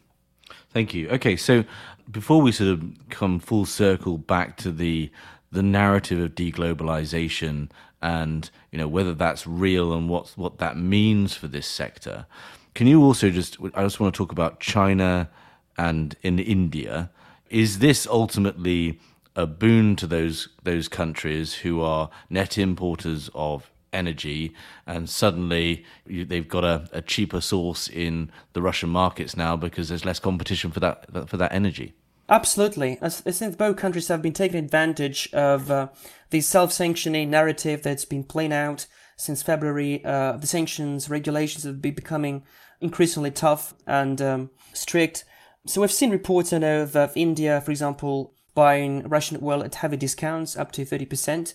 [0.70, 1.10] Thank you.
[1.10, 1.66] Okay, so
[2.10, 5.12] before we sort of come full circle back to the
[5.52, 7.70] the narrative of deglobalization
[8.02, 12.26] and you know whether that's real and what what that means for this sector,
[12.74, 15.30] can you also just I just want to talk about China
[15.78, 17.10] and in India.
[17.50, 19.00] Is this ultimately
[19.36, 24.54] a boon to those those countries who are net importers of energy,
[24.86, 30.06] and suddenly they've got a, a, cheaper source in the Russian markets now because there's
[30.06, 31.94] less competition for that for that energy.
[32.28, 35.90] Absolutely, I think both countries have been taking advantage of uh,
[36.32, 40.04] the self-sanctioning narrative that's been playing out since February.
[40.04, 42.44] Uh, the sanctions regulations have been becoming
[42.82, 45.24] increasingly tough and um, strict.
[45.68, 50.58] So we've seen reports of, of India, for example, buying Russian oil at heavy discounts,
[50.58, 51.54] up to 30%.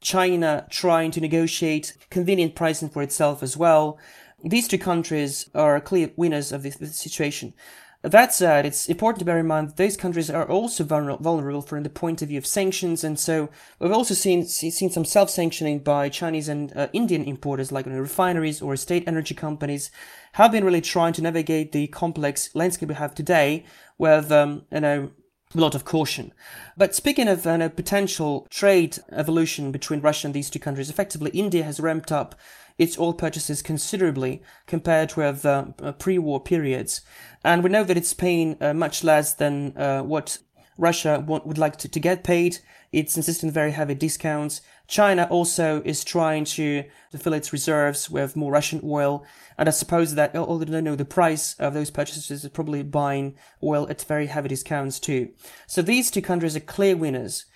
[0.00, 3.98] China trying to negotiate convenient pricing for itself as well.
[4.44, 7.54] These two countries are clear winners of this, this situation.
[8.02, 11.84] That said, it's important to bear in mind that those countries are also vulnerable from
[11.84, 16.08] the point of view of sanctions, and so we've also seen seen some self-sanctioning by
[16.08, 19.92] Chinese and uh, Indian importers, like you know, refineries or state energy companies,
[20.32, 23.64] have been really trying to navigate the complex landscape we have today
[23.98, 25.10] with um, you know
[25.54, 26.32] a lot of caution.
[26.76, 31.62] But speaking of uh, potential trade evolution between Russia and these two countries, effectively India
[31.62, 32.34] has ramped up
[32.78, 35.64] its oil purchases considerably compared with uh,
[35.98, 37.00] pre-war periods.
[37.44, 40.38] And we know that it's paying uh, much less than uh, what
[40.78, 42.58] Russia would like to, to get paid.
[42.92, 44.60] It's insisting very heavy discounts.
[44.86, 46.84] China also is trying to
[47.18, 49.24] fill its reserves with more Russian oil.
[49.56, 53.34] And I suppose that, although they know the price of those purchases is probably buying
[53.62, 55.30] oil at very heavy discounts too.
[55.66, 57.46] So these two countries are clear winners.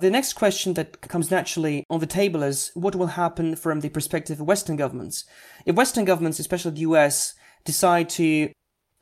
[0.00, 3.88] The next question that comes naturally on the table is what will happen from the
[3.88, 5.24] perspective of Western governments?
[5.66, 8.50] If Western governments, especially the US, decide to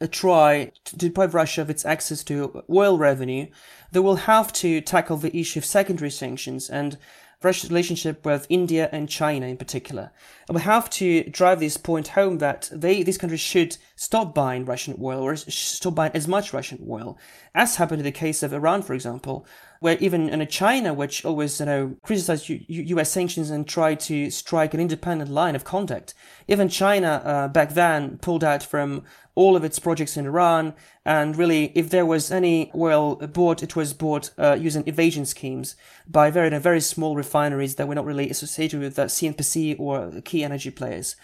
[0.00, 3.46] uh, try to deprive Russia of its access to oil revenue,
[3.92, 6.98] they will have to tackle the issue of secondary sanctions and
[7.44, 10.10] Russia's relationship with India and China in particular.
[10.48, 14.64] And we have to drive this point home that they, these countries should stop buying
[14.64, 17.18] Russian oil or stop buying as much Russian oil,
[17.54, 19.46] as happened in the case of Iran, for example,
[19.80, 23.10] where even in China, which always you know criticized U- U.S.
[23.10, 26.14] sanctions and tried to strike an independent line of conduct,
[26.46, 29.02] even China uh, back then pulled out from
[29.34, 30.74] all of its projects in Iran.
[31.04, 35.74] And really, if there was any oil bought, it was bought uh, using evasion schemes
[36.06, 40.44] by very very small refineries that were not really associated with the CNPC or key
[40.44, 41.16] energy players.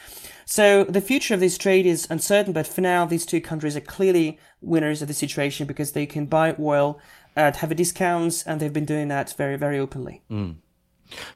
[0.44, 3.80] So the future of this trade is uncertain, but for now, these two countries are
[3.80, 6.98] clearly winners of the situation because they can buy oil
[7.36, 10.22] at heavy discounts, and they've been doing that very very openly.
[10.30, 10.56] Mm.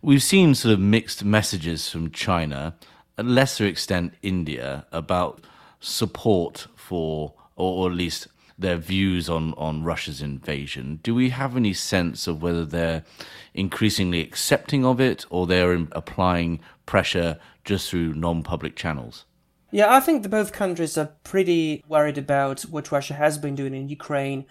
[0.03, 2.75] We've seen sort of mixed messages from China,
[3.17, 5.45] a lesser extent India, about
[5.83, 11.01] support for, or, or at least their views on, on Russia's invasion.
[11.03, 13.05] Do we have any sense of whether they're
[13.53, 19.27] increasingly accepting of it or they're applying pressure just through non public channels?
[19.71, 23.89] Yeah, I think both countries are pretty worried about what Russia has been doing in
[23.89, 24.45] Ukraine.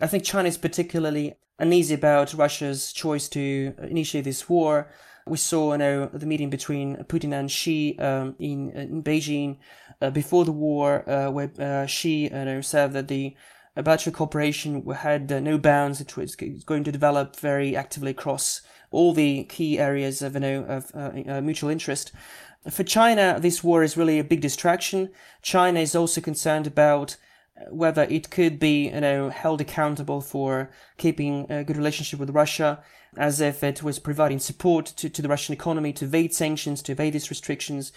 [0.00, 4.90] I think China is particularly uneasy about Russia's choice to initiate this war.
[5.26, 9.58] We saw, you know, the meeting between Putin and Xi um, in in Beijing
[10.00, 13.34] uh, before the war, uh, where uh, Xi you know, said that the
[13.74, 16.00] bilateral cooperation had uh, no bounds.
[16.00, 20.64] It was going to develop very actively across all the key areas of, you know,
[20.64, 22.12] of uh, uh, mutual interest.
[22.70, 25.10] For China, this war is really a big distraction.
[25.42, 27.16] China is also concerned about
[27.70, 32.82] whether it could be, you know, held accountable for keeping a good relationship with Russia,
[33.16, 36.92] as if it was providing support to, to the Russian economy to evade sanctions, to
[36.92, 37.92] evade these restrictions.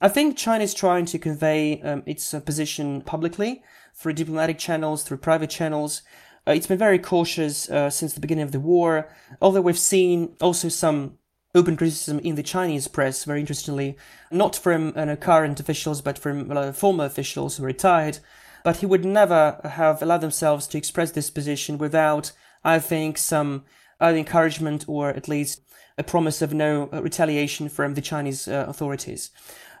[0.00, 3.62] I think China is trying to convey um, its uh, position publicly
[3.94, 6.02] through diplomatic channels, through private channels.
[6.46, 9.10] Uh, it's been very cautious uh, since the beginning of the war,
[9.42, 11.18] although we've seen also some
[11.54, 13.96] open criticism in the Chinese press, very interestingly,
[14.30, 18.20] not from uh, current officials, but from uh, former officials who retired.
[18.64, 22.32] But he would never have allowed themselves to express this position without,
[22.64, 23.64] I think, some
[24.00, 25.62] encouragement or at least
[25.98, 29.30] a promise of no uh, retaliation from the Chinese uh, authorities.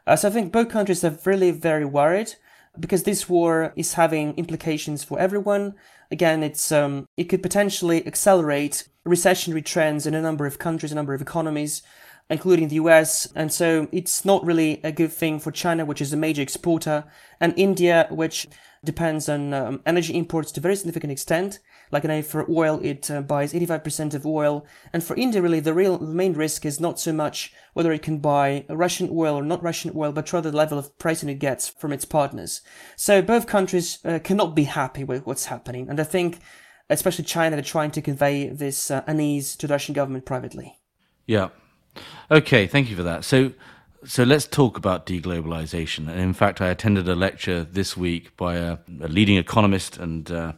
[0.06, 2.34] Uh, so I think both countries are really very worried
[2.78, 5.74] because this war is having implications for everyone.
[6.10, 10.94] Again, it's um, it could potentially accelerate recessionary trends in a number of countries, a
[10.94, 11.82] number of economies,
[12.28, 13.28] including the US.
[13.34, 17.04] And so it's not really a good thing for China, which is a major exporter,
[17.40, 18.46] and India, which
[18.84, 21.58] depends on um, energy imports to a very significant extent.
[21.90, 24.64] Like I know for oil, it uh, buys 85% of oil.
[24.92, 28.18] And for India, really, the real main risk is not so much whether it can
[28.18, 31.68] buy Russian oil or not Russian oil, but rather the level of pricing it gets
[31.68, 32.62] from its partners.
[32.96, 35.88] So both countries uh, cannot be happy with what's happening.
[35.88, 36.38] And I think,
[36.88, 40.78] especially China, they're trying to convey this uh, unease to the Russian government privately.
[41.26, 41.50] Yeah.
[42.30, 43.24] Okay, thank you for that.
[43.24, 43.52] So,
[44.04, 46.08] so let's talk about deglobalization.
[46.08, 50.30] And in fact, I attended a lecture this week by a, a leading economist and
[50.30, 50.52] uh,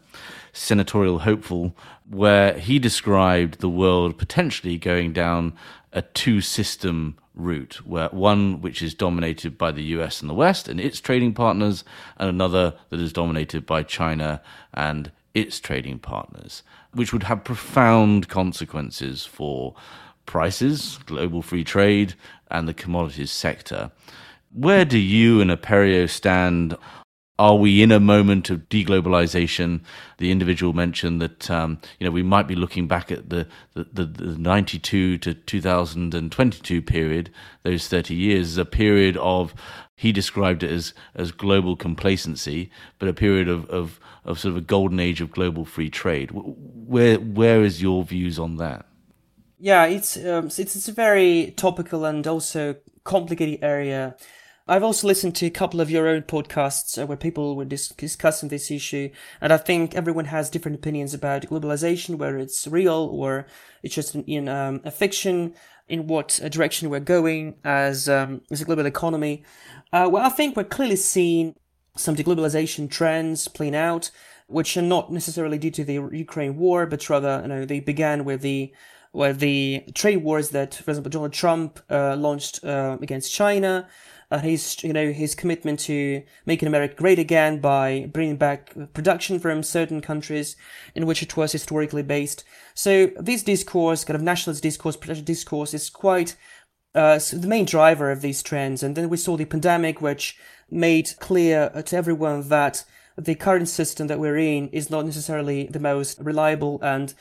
[0.53, 1.77] senatorial hopeful,
[2.09, 5.55] where he described the world potentially going down
[5.93, 10.69] a two system route, where one which is dominated by the US and the West
[10.69, 11.85] and its trading partners,
[12.19, 14.41] and another that is dominated by China
[14.75, 16.63] and its trading partners,
[16.93, 19.75] which would have profound consequences for
[20.27, 22.15] prices, global free trade,
[22.53, 23.91] and the commodities sector.
[24.53, 26.77] Where do you and Aperio stand?
[27.39, 29.81] Are we in a moment of deglobalization?
[30.19, 33.85] The individual mentioned that um, you know we might be looking back at the, the,
[33.93, 37.31] the, the 92 to 2022 period,
[37.63, 39.55] those 30 years, as a period of
[39.97, 44.59] he described it as as global complacency, but a period of, of, of sort of
[44.59, 46.31] a golden age of global free trade.
[46.33, 48.87] Where where is your views on that?
[49.65, 54.17] Yeah, it's um, it's it's a very topical and also complicated area.
[54.67, 57.91] I've also listened to a couple of your own podcasts uh, where people were dis-
[57.91, 59.11] discussing this issue,
[59.41, 63.47] and I think everyone has different opinions about globalization, whether it's real or
[63.85, 65.55] it's just in, in um, a fiction,
[65.89, 69.45] in what direction we're going as um, as a global economy.
[69.93, 71.55] Uh, well, I think we're clearly seeing
[71.97, 74.11] some deglobalization trends playing out,
[74.49, 78.25] which are not necessarily due to the Ukraine war, but rather, you know, they began
[78.25, 78.73] with the
[79.13, 83.87] where the trade wars that, for example, Donald Trump uh, launched uh, against China,
[84.31, 89.39] uh, his you know his commitment to making America great again by bringing back production
[89.39, 90.57] from certain countries
[90.95, 92.43] in which it was historically based.
[92.75, 96.35] So this discourse, kind of nationalist discourse, discourse, is quite
[96.95, 98.83] uh, the main driver of these trends.
[98.83, 100.39] And then we saw the pandemic, which
[100.71, 102.87] made clear to everyone that
[103.19, 107.13] the current system that we're in is not necessarily the most reliable and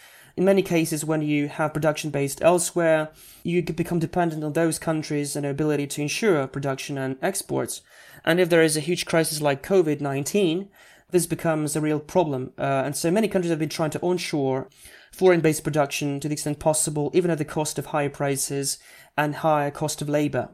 [0.42, 3.12] in many cases, when you have production based elsewhere,
[3.44, 7.82] you become dependent on those countries and their ability to ensure production and exports.
[8.26, 10.68] And if there is a huge crisis like COVID 19,
[11.12, 12.54] this becomes a real problem.
[12.58, 14.68] Uh, and so many countries have been trying to onshore
[15.12, 18.80] foreign based production to the extent possible, even at the cost of higher prices
[19.16, 20.50] and higher cost of labor.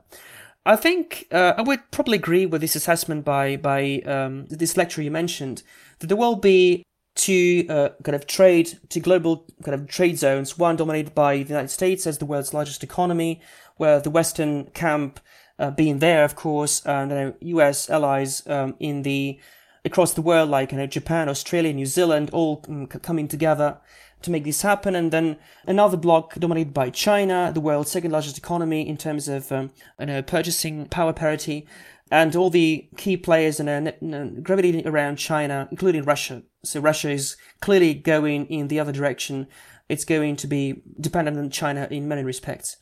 [0.65, 5.01] I think uh, I would probably agree with this assessment by by um, this lecture
[5.01, 5.63] you mentioned
[5.99, 6.83] that there will be
[7.17, 10.57] two uh, kind of trade to global kind of trade zones.
[10.57, 13.41] One dominated by the United States as the world's largest economy,
[13.75, 15.19] where the Western camp
[15.59, 17.89] uh, being there, of course, and you know, U.S.
[17.89, 19.39] allies um, in the
[19.83, 23.79] across the world, like you know, Japan, Australia, New Zealand, all um, coming together
[24.21, 24.95] to make this happen.
[24.95, 29.51] And then another block dominated by China, the world's second largest economy in terms of
[29.51, 31.67] um, you know, purchasing power parity,
[32.11, 36.43] and all the key players and uh, gravitating around China, including Russia.
[36.67, 39.47] So Russia is clearly going in the other direction.
[39.89, 42.75] It's going to be dependent on China in many respects.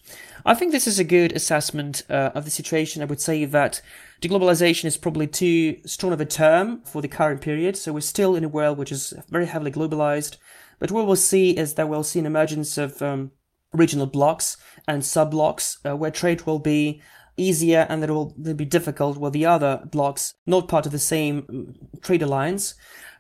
[0.46, 3.02] I think this is a good assessment uh, of the situation.
[3.02, 3.82] I would say that
[4.22, 7.78] deglobalization is probably too strong of a term for the current period.
[7.78, 10.38] So we're still in a world which is very heavily globalized.
[10.80, 13.32] But what we'll see is that we'll see an emergence of um,
[13.72, 14.58] regional blocks
[14.88, 17.02] and sub blocks uh, where trade will be
[17.38, 21.00] easier and that it will be difficult with the other blocks not part of the
[21.00, 22.76] same mm, trade alliance.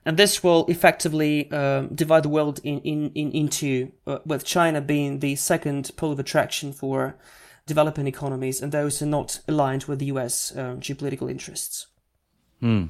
[0.06, 4.80] And this will effectively um, divide the world in, in, in into, uh, with China
[4.80, 7.18] being the second pole of attraction for
[7.66, 11.88] developing economies and those are not aligned with the US uh, geopolitical interests.
[12.60, 12.86] Hmm.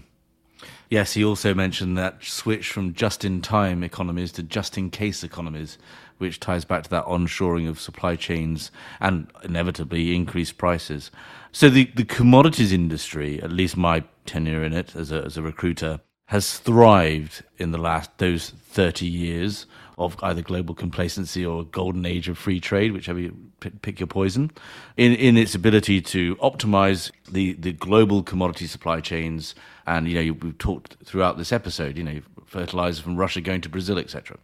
[0.89, 5.23] Yes, he also mentioned that switch from just in time economies to just in case
[5.23, 5.77] economies,
[6.17, 11.11] which ties back to that onshoring of supply chains and inevitably increased prices.
[11.51, 15.41] So the, the commodities industry, at least my tenure in it as a, as a
[15.41, 19.65] recruiter, has thrived in the last those 30 years
[19.97, 23.35] of either global complacency or golden age of free trade, whichever you
[23.81, 24.51] pick your poison,
[24.97, 29.55] in, in its ability to optimize the, the global commodity supply chains.
[29.87, 33.69] And, you know, we've talked throughout this episode, you know, fertilizer from Russia going to
[33.69, 34.37] Brazil, etc.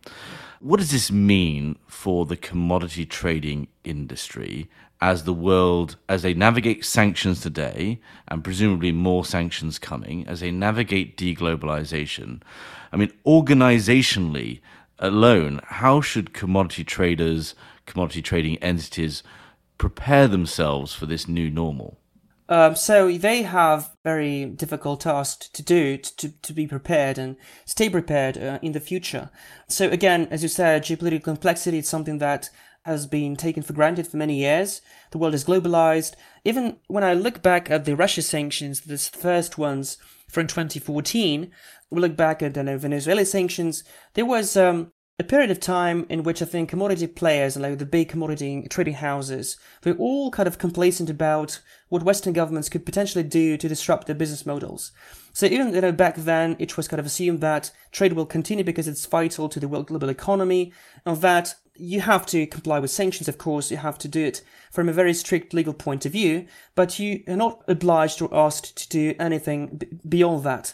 [0.59, 6.85] What does this mean for the commodity trading industry as the world, as they navigate
[6.85, 12.41] sanctions today, and presumably more sanctions coming, as they navigate deglobalization?
[12.91, 14.61] I mean, organizationally
[14.99, 19.23] alone, how should commodity traders, commodity trading entities
[19.77, 21.97] prepare themselves for this new normal?
[22.51, 27.89] Um, so they have very difficult tasks to do to, to be prepared and stay
[27.89, 29.29] prepared uh, in the future.
[29.69, 32.49] So again, as you said, geopolitical complexity is something that
[32.83, 34.81] has been taken for granted for many years.
[35.11, 36.15] The world is globalized.
[36.43, 39.97] Even when I look back at the Russia sanctions, the first ones
[40.27, 41.49] from 2014,
[41.89, 46.23] we look back at the Venezuela sanctions, there was um, a period of time in
[46.23, 50.57] which I think commodity players, like the big commodity trading houses, were all kind of
[50.57, 54.91] complacent about what Western governments could potentially do to disrupt their business models.
[55.33, 58.63] So even you know back then, it was kind of assumed that trade will continue
[58.63, 60.73] because it's vital to the world global economy,
[61.05, 63.27] and that you have to comply with sanctions.
[63.27, 64.41] Of course, you have to do it
[64.71, 68.77] from a very strict legal point of view, but you are not obliged or asked
[68.77, 70.73] to do anything b- beyond that.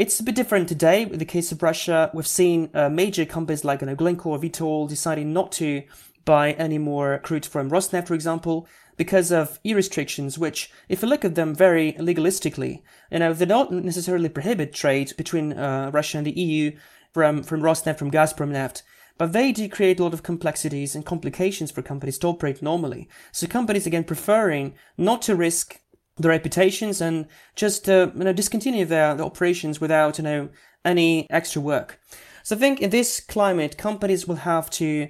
[0.00, 1.04] It's a bit different today.
[1.04, 4.88] With the case of Russia, we've seen uh, major companies like you know, Glencore, Vitol
[4.88, 5.82] deciding not to
[6.24, 11.08] buy any more crude from Rosneft, for example, because of e restrictions, which, if you
[11.08, 12.80] look at them very legalistically,
[13.10, 16.74] you know, they don't necessarily prohibit trade between uh, Russia and the EU
[17.12, 18.80] from, from Rosneft, from Gazprom Neft,
[19.18, 23.06] but they do create a lot of complexities and complications for companies to operate normally.
[23.32, 25.78] So companies, again, preferring not to risk
[26.22, 30.48] their reputations and just uh, you know discontinue their, their operations without you know
[30.84, 32.00] any extra work.
[32.42, 35.08] So I think in this climate, companies will have to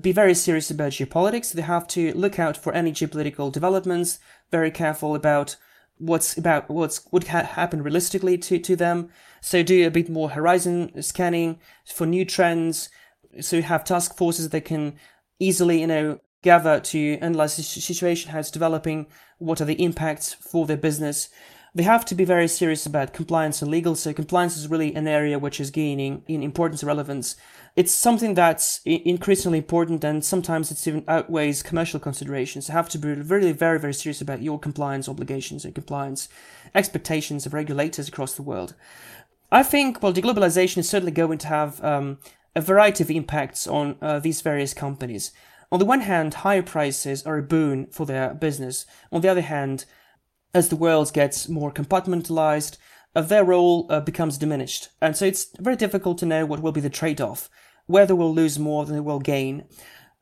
[0.00, 1.52] be very serious about geopolitics.
[1.52, 4.18] They have to look out for any geopolitical developments,
[4.50, 5.56] very careful about
[5.98, 9.10] what's about what's would ha- happen realistically to, to them.
[9.40, 12.90] So do a bit more horizon scanning for new trends.
[13.40, 14.94] So have task forces that can
[15.38, 19.06] easily, you know, gather to analyze the situation, how it's developing,
[19.38, 21.28] what are the impacts for their business.
[21.74, 23.94] They have to be very serious about compliance and legal.
[23.94, 27.36] So compliance is really an area which is gaining in importance and relevance.
[27.76, 32.68] It's something that's increasingly important and sometimes it even outweighs commercial considerations.
[32.68, 36.28] You have to be really very, very serious about your compliance obligations and compliance
[36.74, 38.74] expectations of regulators across the world.
[39.52, 42.18] I think, well, deglobalization is certainly going to have um,
[42.56, 45.32] a variety of impacts on uh, these various companies.
[45.70, 48.86] On the one hand, higher prices are a boon for their business.
[49.12, 49.84] On the other hand,
[50.54, 52.78] as the world gets more compartmentalized,
[53.14, 54.88] uh, their role uh, becomes diminished.
[55.02, 57.50] And so it's very difficult to know what will be the trade off,
[57.86, 59.64] whether we'll lose more than we will gain.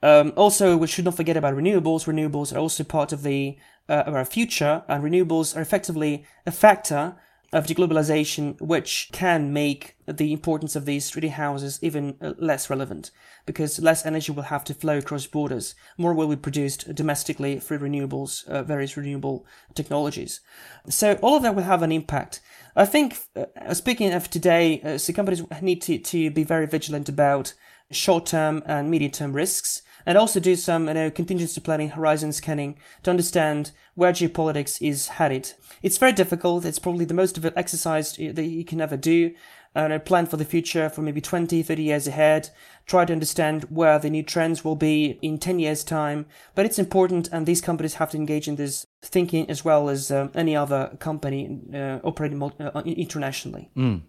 [0.03, 2.07] Um, also, we should not forget about renewables.
[2.07, 3.57] Renewables are also part of the
[3.89, 7.17] uh, of our future, and renewables are effectively a factor
[7.53, 13.11] of deglobalization, which can make the importance of these trading houses even uh, less relevant,
[13.47, 15.75] because less energy will have to flow across borders.
[15.97, 20.41] More will be produced domestically through renewables, uh, various renewable technologies.
[20.89, 22.41] So all of that will have an impact.
[22.75, 27.09] I think, uh, speaking of today, uh, so companies need to, to be very vigilant
[27.09, 27.55] about
[27.91, 33.11] short-term and medium-term risks and also do some you know, contingency planning, horizon scanning to
[33.11, 35.53] understand where geopolitics is headed.
[35.83, 36.65] It's very difficult.
[36.65, 39.35] It's probably the most difficult exercise that you can ever do.
[39.75, 42.49] And plan for the future for maybe 20, 30 years ahead.
[42.87, 46.25] Try to understand where the new trends will be in 10 years' time.
[46.55, 50.11] But it's important, and these companies have to engage in this thinking as well as
[50.11, 53.69] um, any other company uh, operating uh, internationally.
[53.77, 54.01] Mm.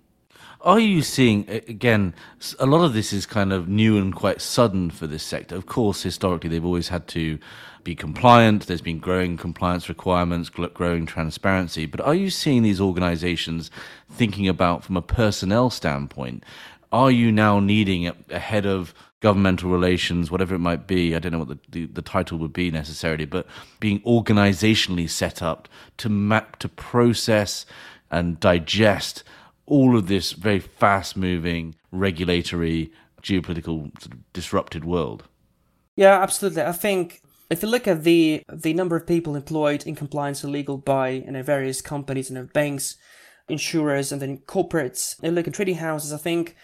[0.61, 2.13] Are you seeing again?
[2.59, 5.55] A lot of this is kind of new and quite sudden for this sector.
[5.55, 7.37] Of course, historically they've always had to
[7.83, 8.67] be compliant.
[8.67, 11.85] There's been growing compliance requirements, growing transparency.
[11.85, 13.71] But are you seeing these organizations
[14.11, 16.43] thinking about from a personnel standpoint?
[16.91, 21.15] Are you now needing a head of governmental relations, whatever it might be.
[21.15, 23.47] I don't know what the, the, the, title would be necessarily, but
[23.79, 25.67] being organizationally set up
[25.97, 27.65] to map, to process
[28.11, 29.23] and digest
[29.67, 32.91] all of this very fast moving, regulatory,
[33.21, 35.25] geopolitical, sort of disrupted world.
[35.95, 36.63] Yeah, absolutely.
[36.63, 40.53] I think if you look at the the number of people employed in compliance and
[40.53, 42.95] legal by you know various companies, you know banks,
[43.49, 46.55] insurers, and then corporates, and look at trading houses, I think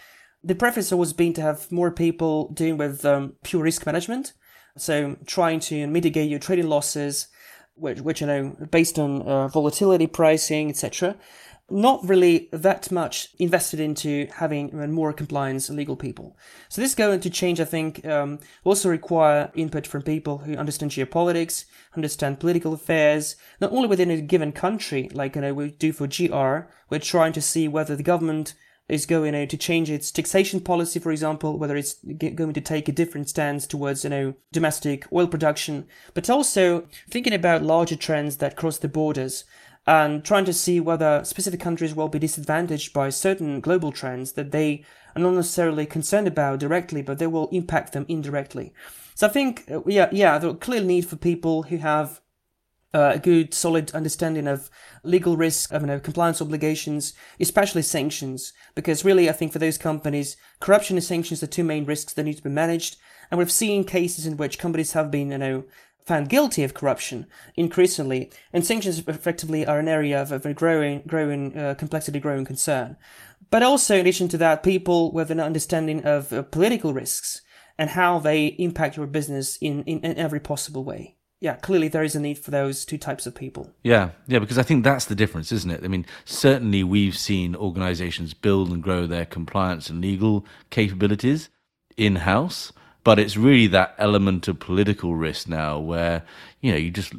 [0.42, 4.32] the preference always been to have more people dealing with um, pure risk management,
[4.76, 7.28] so trying to mitigate your trading losses,
[7.74, 11.16] which, which you know based on uh, volatility pricing, etc
[11.70, 16.36] not really that much invested into having more compliance legal people.
[16.68, 20.56] So this is going to change, I think, um, also require input from people who
[20.56, 21.64] understand geopolitics,
[21.96, 26.06] understand political affairs, not only within a given country, like you know, we do for
[26.06, 28.54] GR, we're trying to see whether the government
[28.88, 32.60] is going you know, to change its taxation policy, for example, whether it's going to
[32.60, 37.96] take a different stance towards you know domestic oil production, but also thinking about larger
[37.96, 39.44] trends that cross the borders
[39.86, 44.50] and trying to see whether specific countries will be disadvantaged by certain global trends that
[44.50, 48.72] they are not necessarily concerned about directly, but they will impact them indirectly.
[49.14, 52.20] So I think, uh, yeah, yeah, there's a clear need for people who have
[52.94, 54.70] uh, a good, solid understanding of
[55.02, 59.76] legal risk, of you know, compliance obligations, especially sanctions, because really, I think for those
[59.76, 62.96] companies, corruption and sanctions are two main risks that need to be managed.
[63.30, 65.64] And we've seen cases in which companies have been, you know,
[66.04, 67.26] found guilty of corruption
[67.56, 72.96] increasingly, and sanctions effectively are an area of a growing, growing uh, complexity, growing concern.
[73.50, 77.42] But also, in addition to that, people with an understanding of uh, political risks
[77.78, 82.02] and how they impact your business in, in, in every possible way yeah, clearly there
[82.02, 83.70] is a need for those two types of people.
[83.82, 85.84] Yeah, yeah, because I think that's the difference, isn't it?
[85.84, 91.50] I mean, certainly we've seen organizations build and grow their compliance and legal capabilities
[91.98, 92.72] in house,
[93.04, 96.22] but it's really that element of political risk now where,
[96.60, 97.12] you know, you just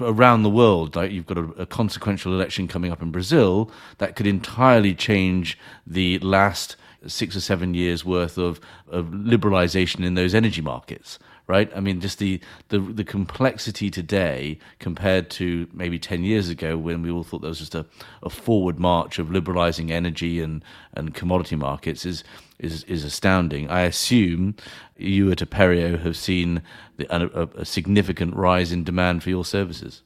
[0.00, 4.14] around the world, like you've got a, a, consequential election coming up in Brazil that
[4.14, 10.34] could entirely change the last six or seven years worth of, of liberalization in those
[10.34, 11.70] energy markets right?
[11.74, 17.02] I mean, just the, the the complexity today compared to maybe ten years ago when
[17.02, 17.86] we all thought there was just a,
[18.22, 22.24] a forward march of liberalizing energy and, and commodity markets is
[22.58, 23.68] is is astounding.
[23.70, 24.56] I assume
[24.96, 26.62] you at Aperio have seen
[26.96, 30.02] the, a, a, significant rise in demand for your services.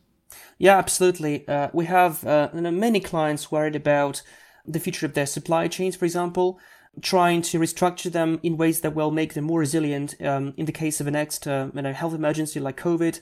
[0.59, 1.49] Yeah, absolutely.
[1.49, 4.23] Uh, we have uh, many clients worried about
[4.67, 6.61] the future of their supply chains, for example
[7.03, 10.73] trying to restructure them in ways that will make them more resilient um, in the
[10.73, 13.21] case of a next uh, you know, health emergency like COVID.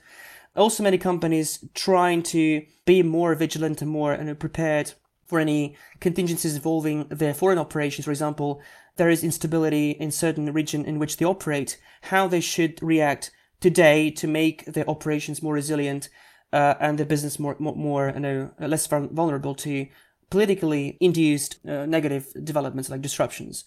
[0.57, 4.93] Also, many companies trying to be more vigilant and more you know, prepared
[5.27, 8.07] for any contingencies involving their foreign operations.
[8.07, 8.61] For example,
[8.97, 14.11] there is instability in certain region in which they operate, how they should react today
[14.11, 16.09] to make their operations more resilient
[16.53, 19.87] uh, and their business more, more, more you know, less vulnerable to
[20.31, 23.65] politically induced uh, negative developments like disruptions.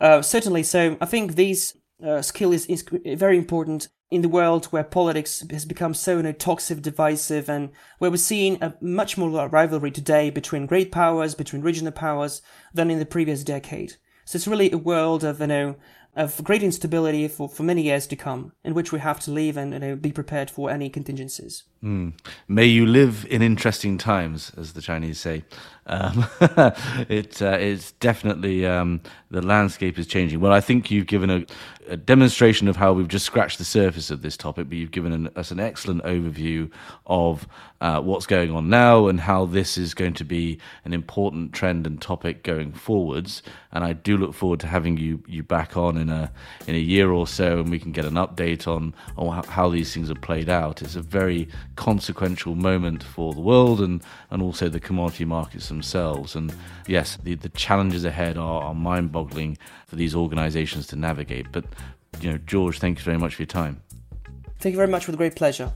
[0.00, 4.66] Uh, certainly, so I think these uh, skill is, is very important in the world
[4.66, 9.18] where politics has become so you know, toxic, divisive, and where we're seeing a much
[9.18, 12.40] more rivalry today between great powers, between regional powers,
[12.72, 13.96] than in the previous decade.
[14.24, 15.76] So it's really a world of you know
[16.18, 19.56] of great instability for, for many years to come, in which we have to live
[19.56, 21.62] and you know, be prepared for any contingencies.
[21.82, 22.14] Mm.
[22.48, 25.44] May you live in interesting times, as the Chinese say.
[25.86, 26.26] Um,
[27.08, 29.00] it, uh, it's definitely um,
[29.30, 30.40] the landscape is changing.
[30.40, 31.46] Well, I think you've given a,
[31.88, 35.12] a, demonstration of how we've just scratched the surface of this topic, but you've given
[35.12, 36.70] an, us an excellent overview
[37.06, 37.48] of
[37.80, 41.86] uh, what's going on now and how this is going to be an important trend
[41.86, 43.42] and topic going forwards.
[43.72, 46.32] And I do look forward to having you you back on in a
[46.66, 49.92] in a year or so, and we can get an update on on how these
[49.92, 50.82] things have played out.
[50.82, 56.34] It's a very consequential moment for the world and, and also the commodity markets themselves.
[56.34, 56.52] And
[56.86, 61.46] yes, the, the challenges ahead are, are mind boggling for these organizations to navigate.
[61.52, 61.64] But,
[62.20, 63.82] you know, George, thank you very much for your time.
[64.60, 65.72] Thank you very much with great pleasure.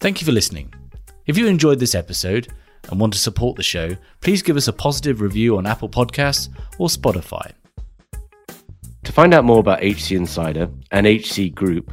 [0.00, 0.72] Thank you for listening.
[1.26, 2.48] If you enjoyed this episode
[2.88, 6.48] and want to support the show, please give us a positive review on Apple Podcasts
[6.78, 7.52] or Spotify.
[9.04, 11.92] To find out more about HC Insider and HC Group,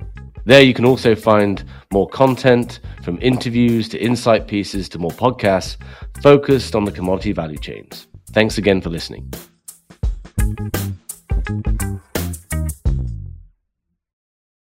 [0.45, 5.77] There you can also find more content from interviews to insight pieces to more podcasts
[6.23, 8.09] focused on the commodity value chains.
[8.33, 9.33] Thanks again for listening.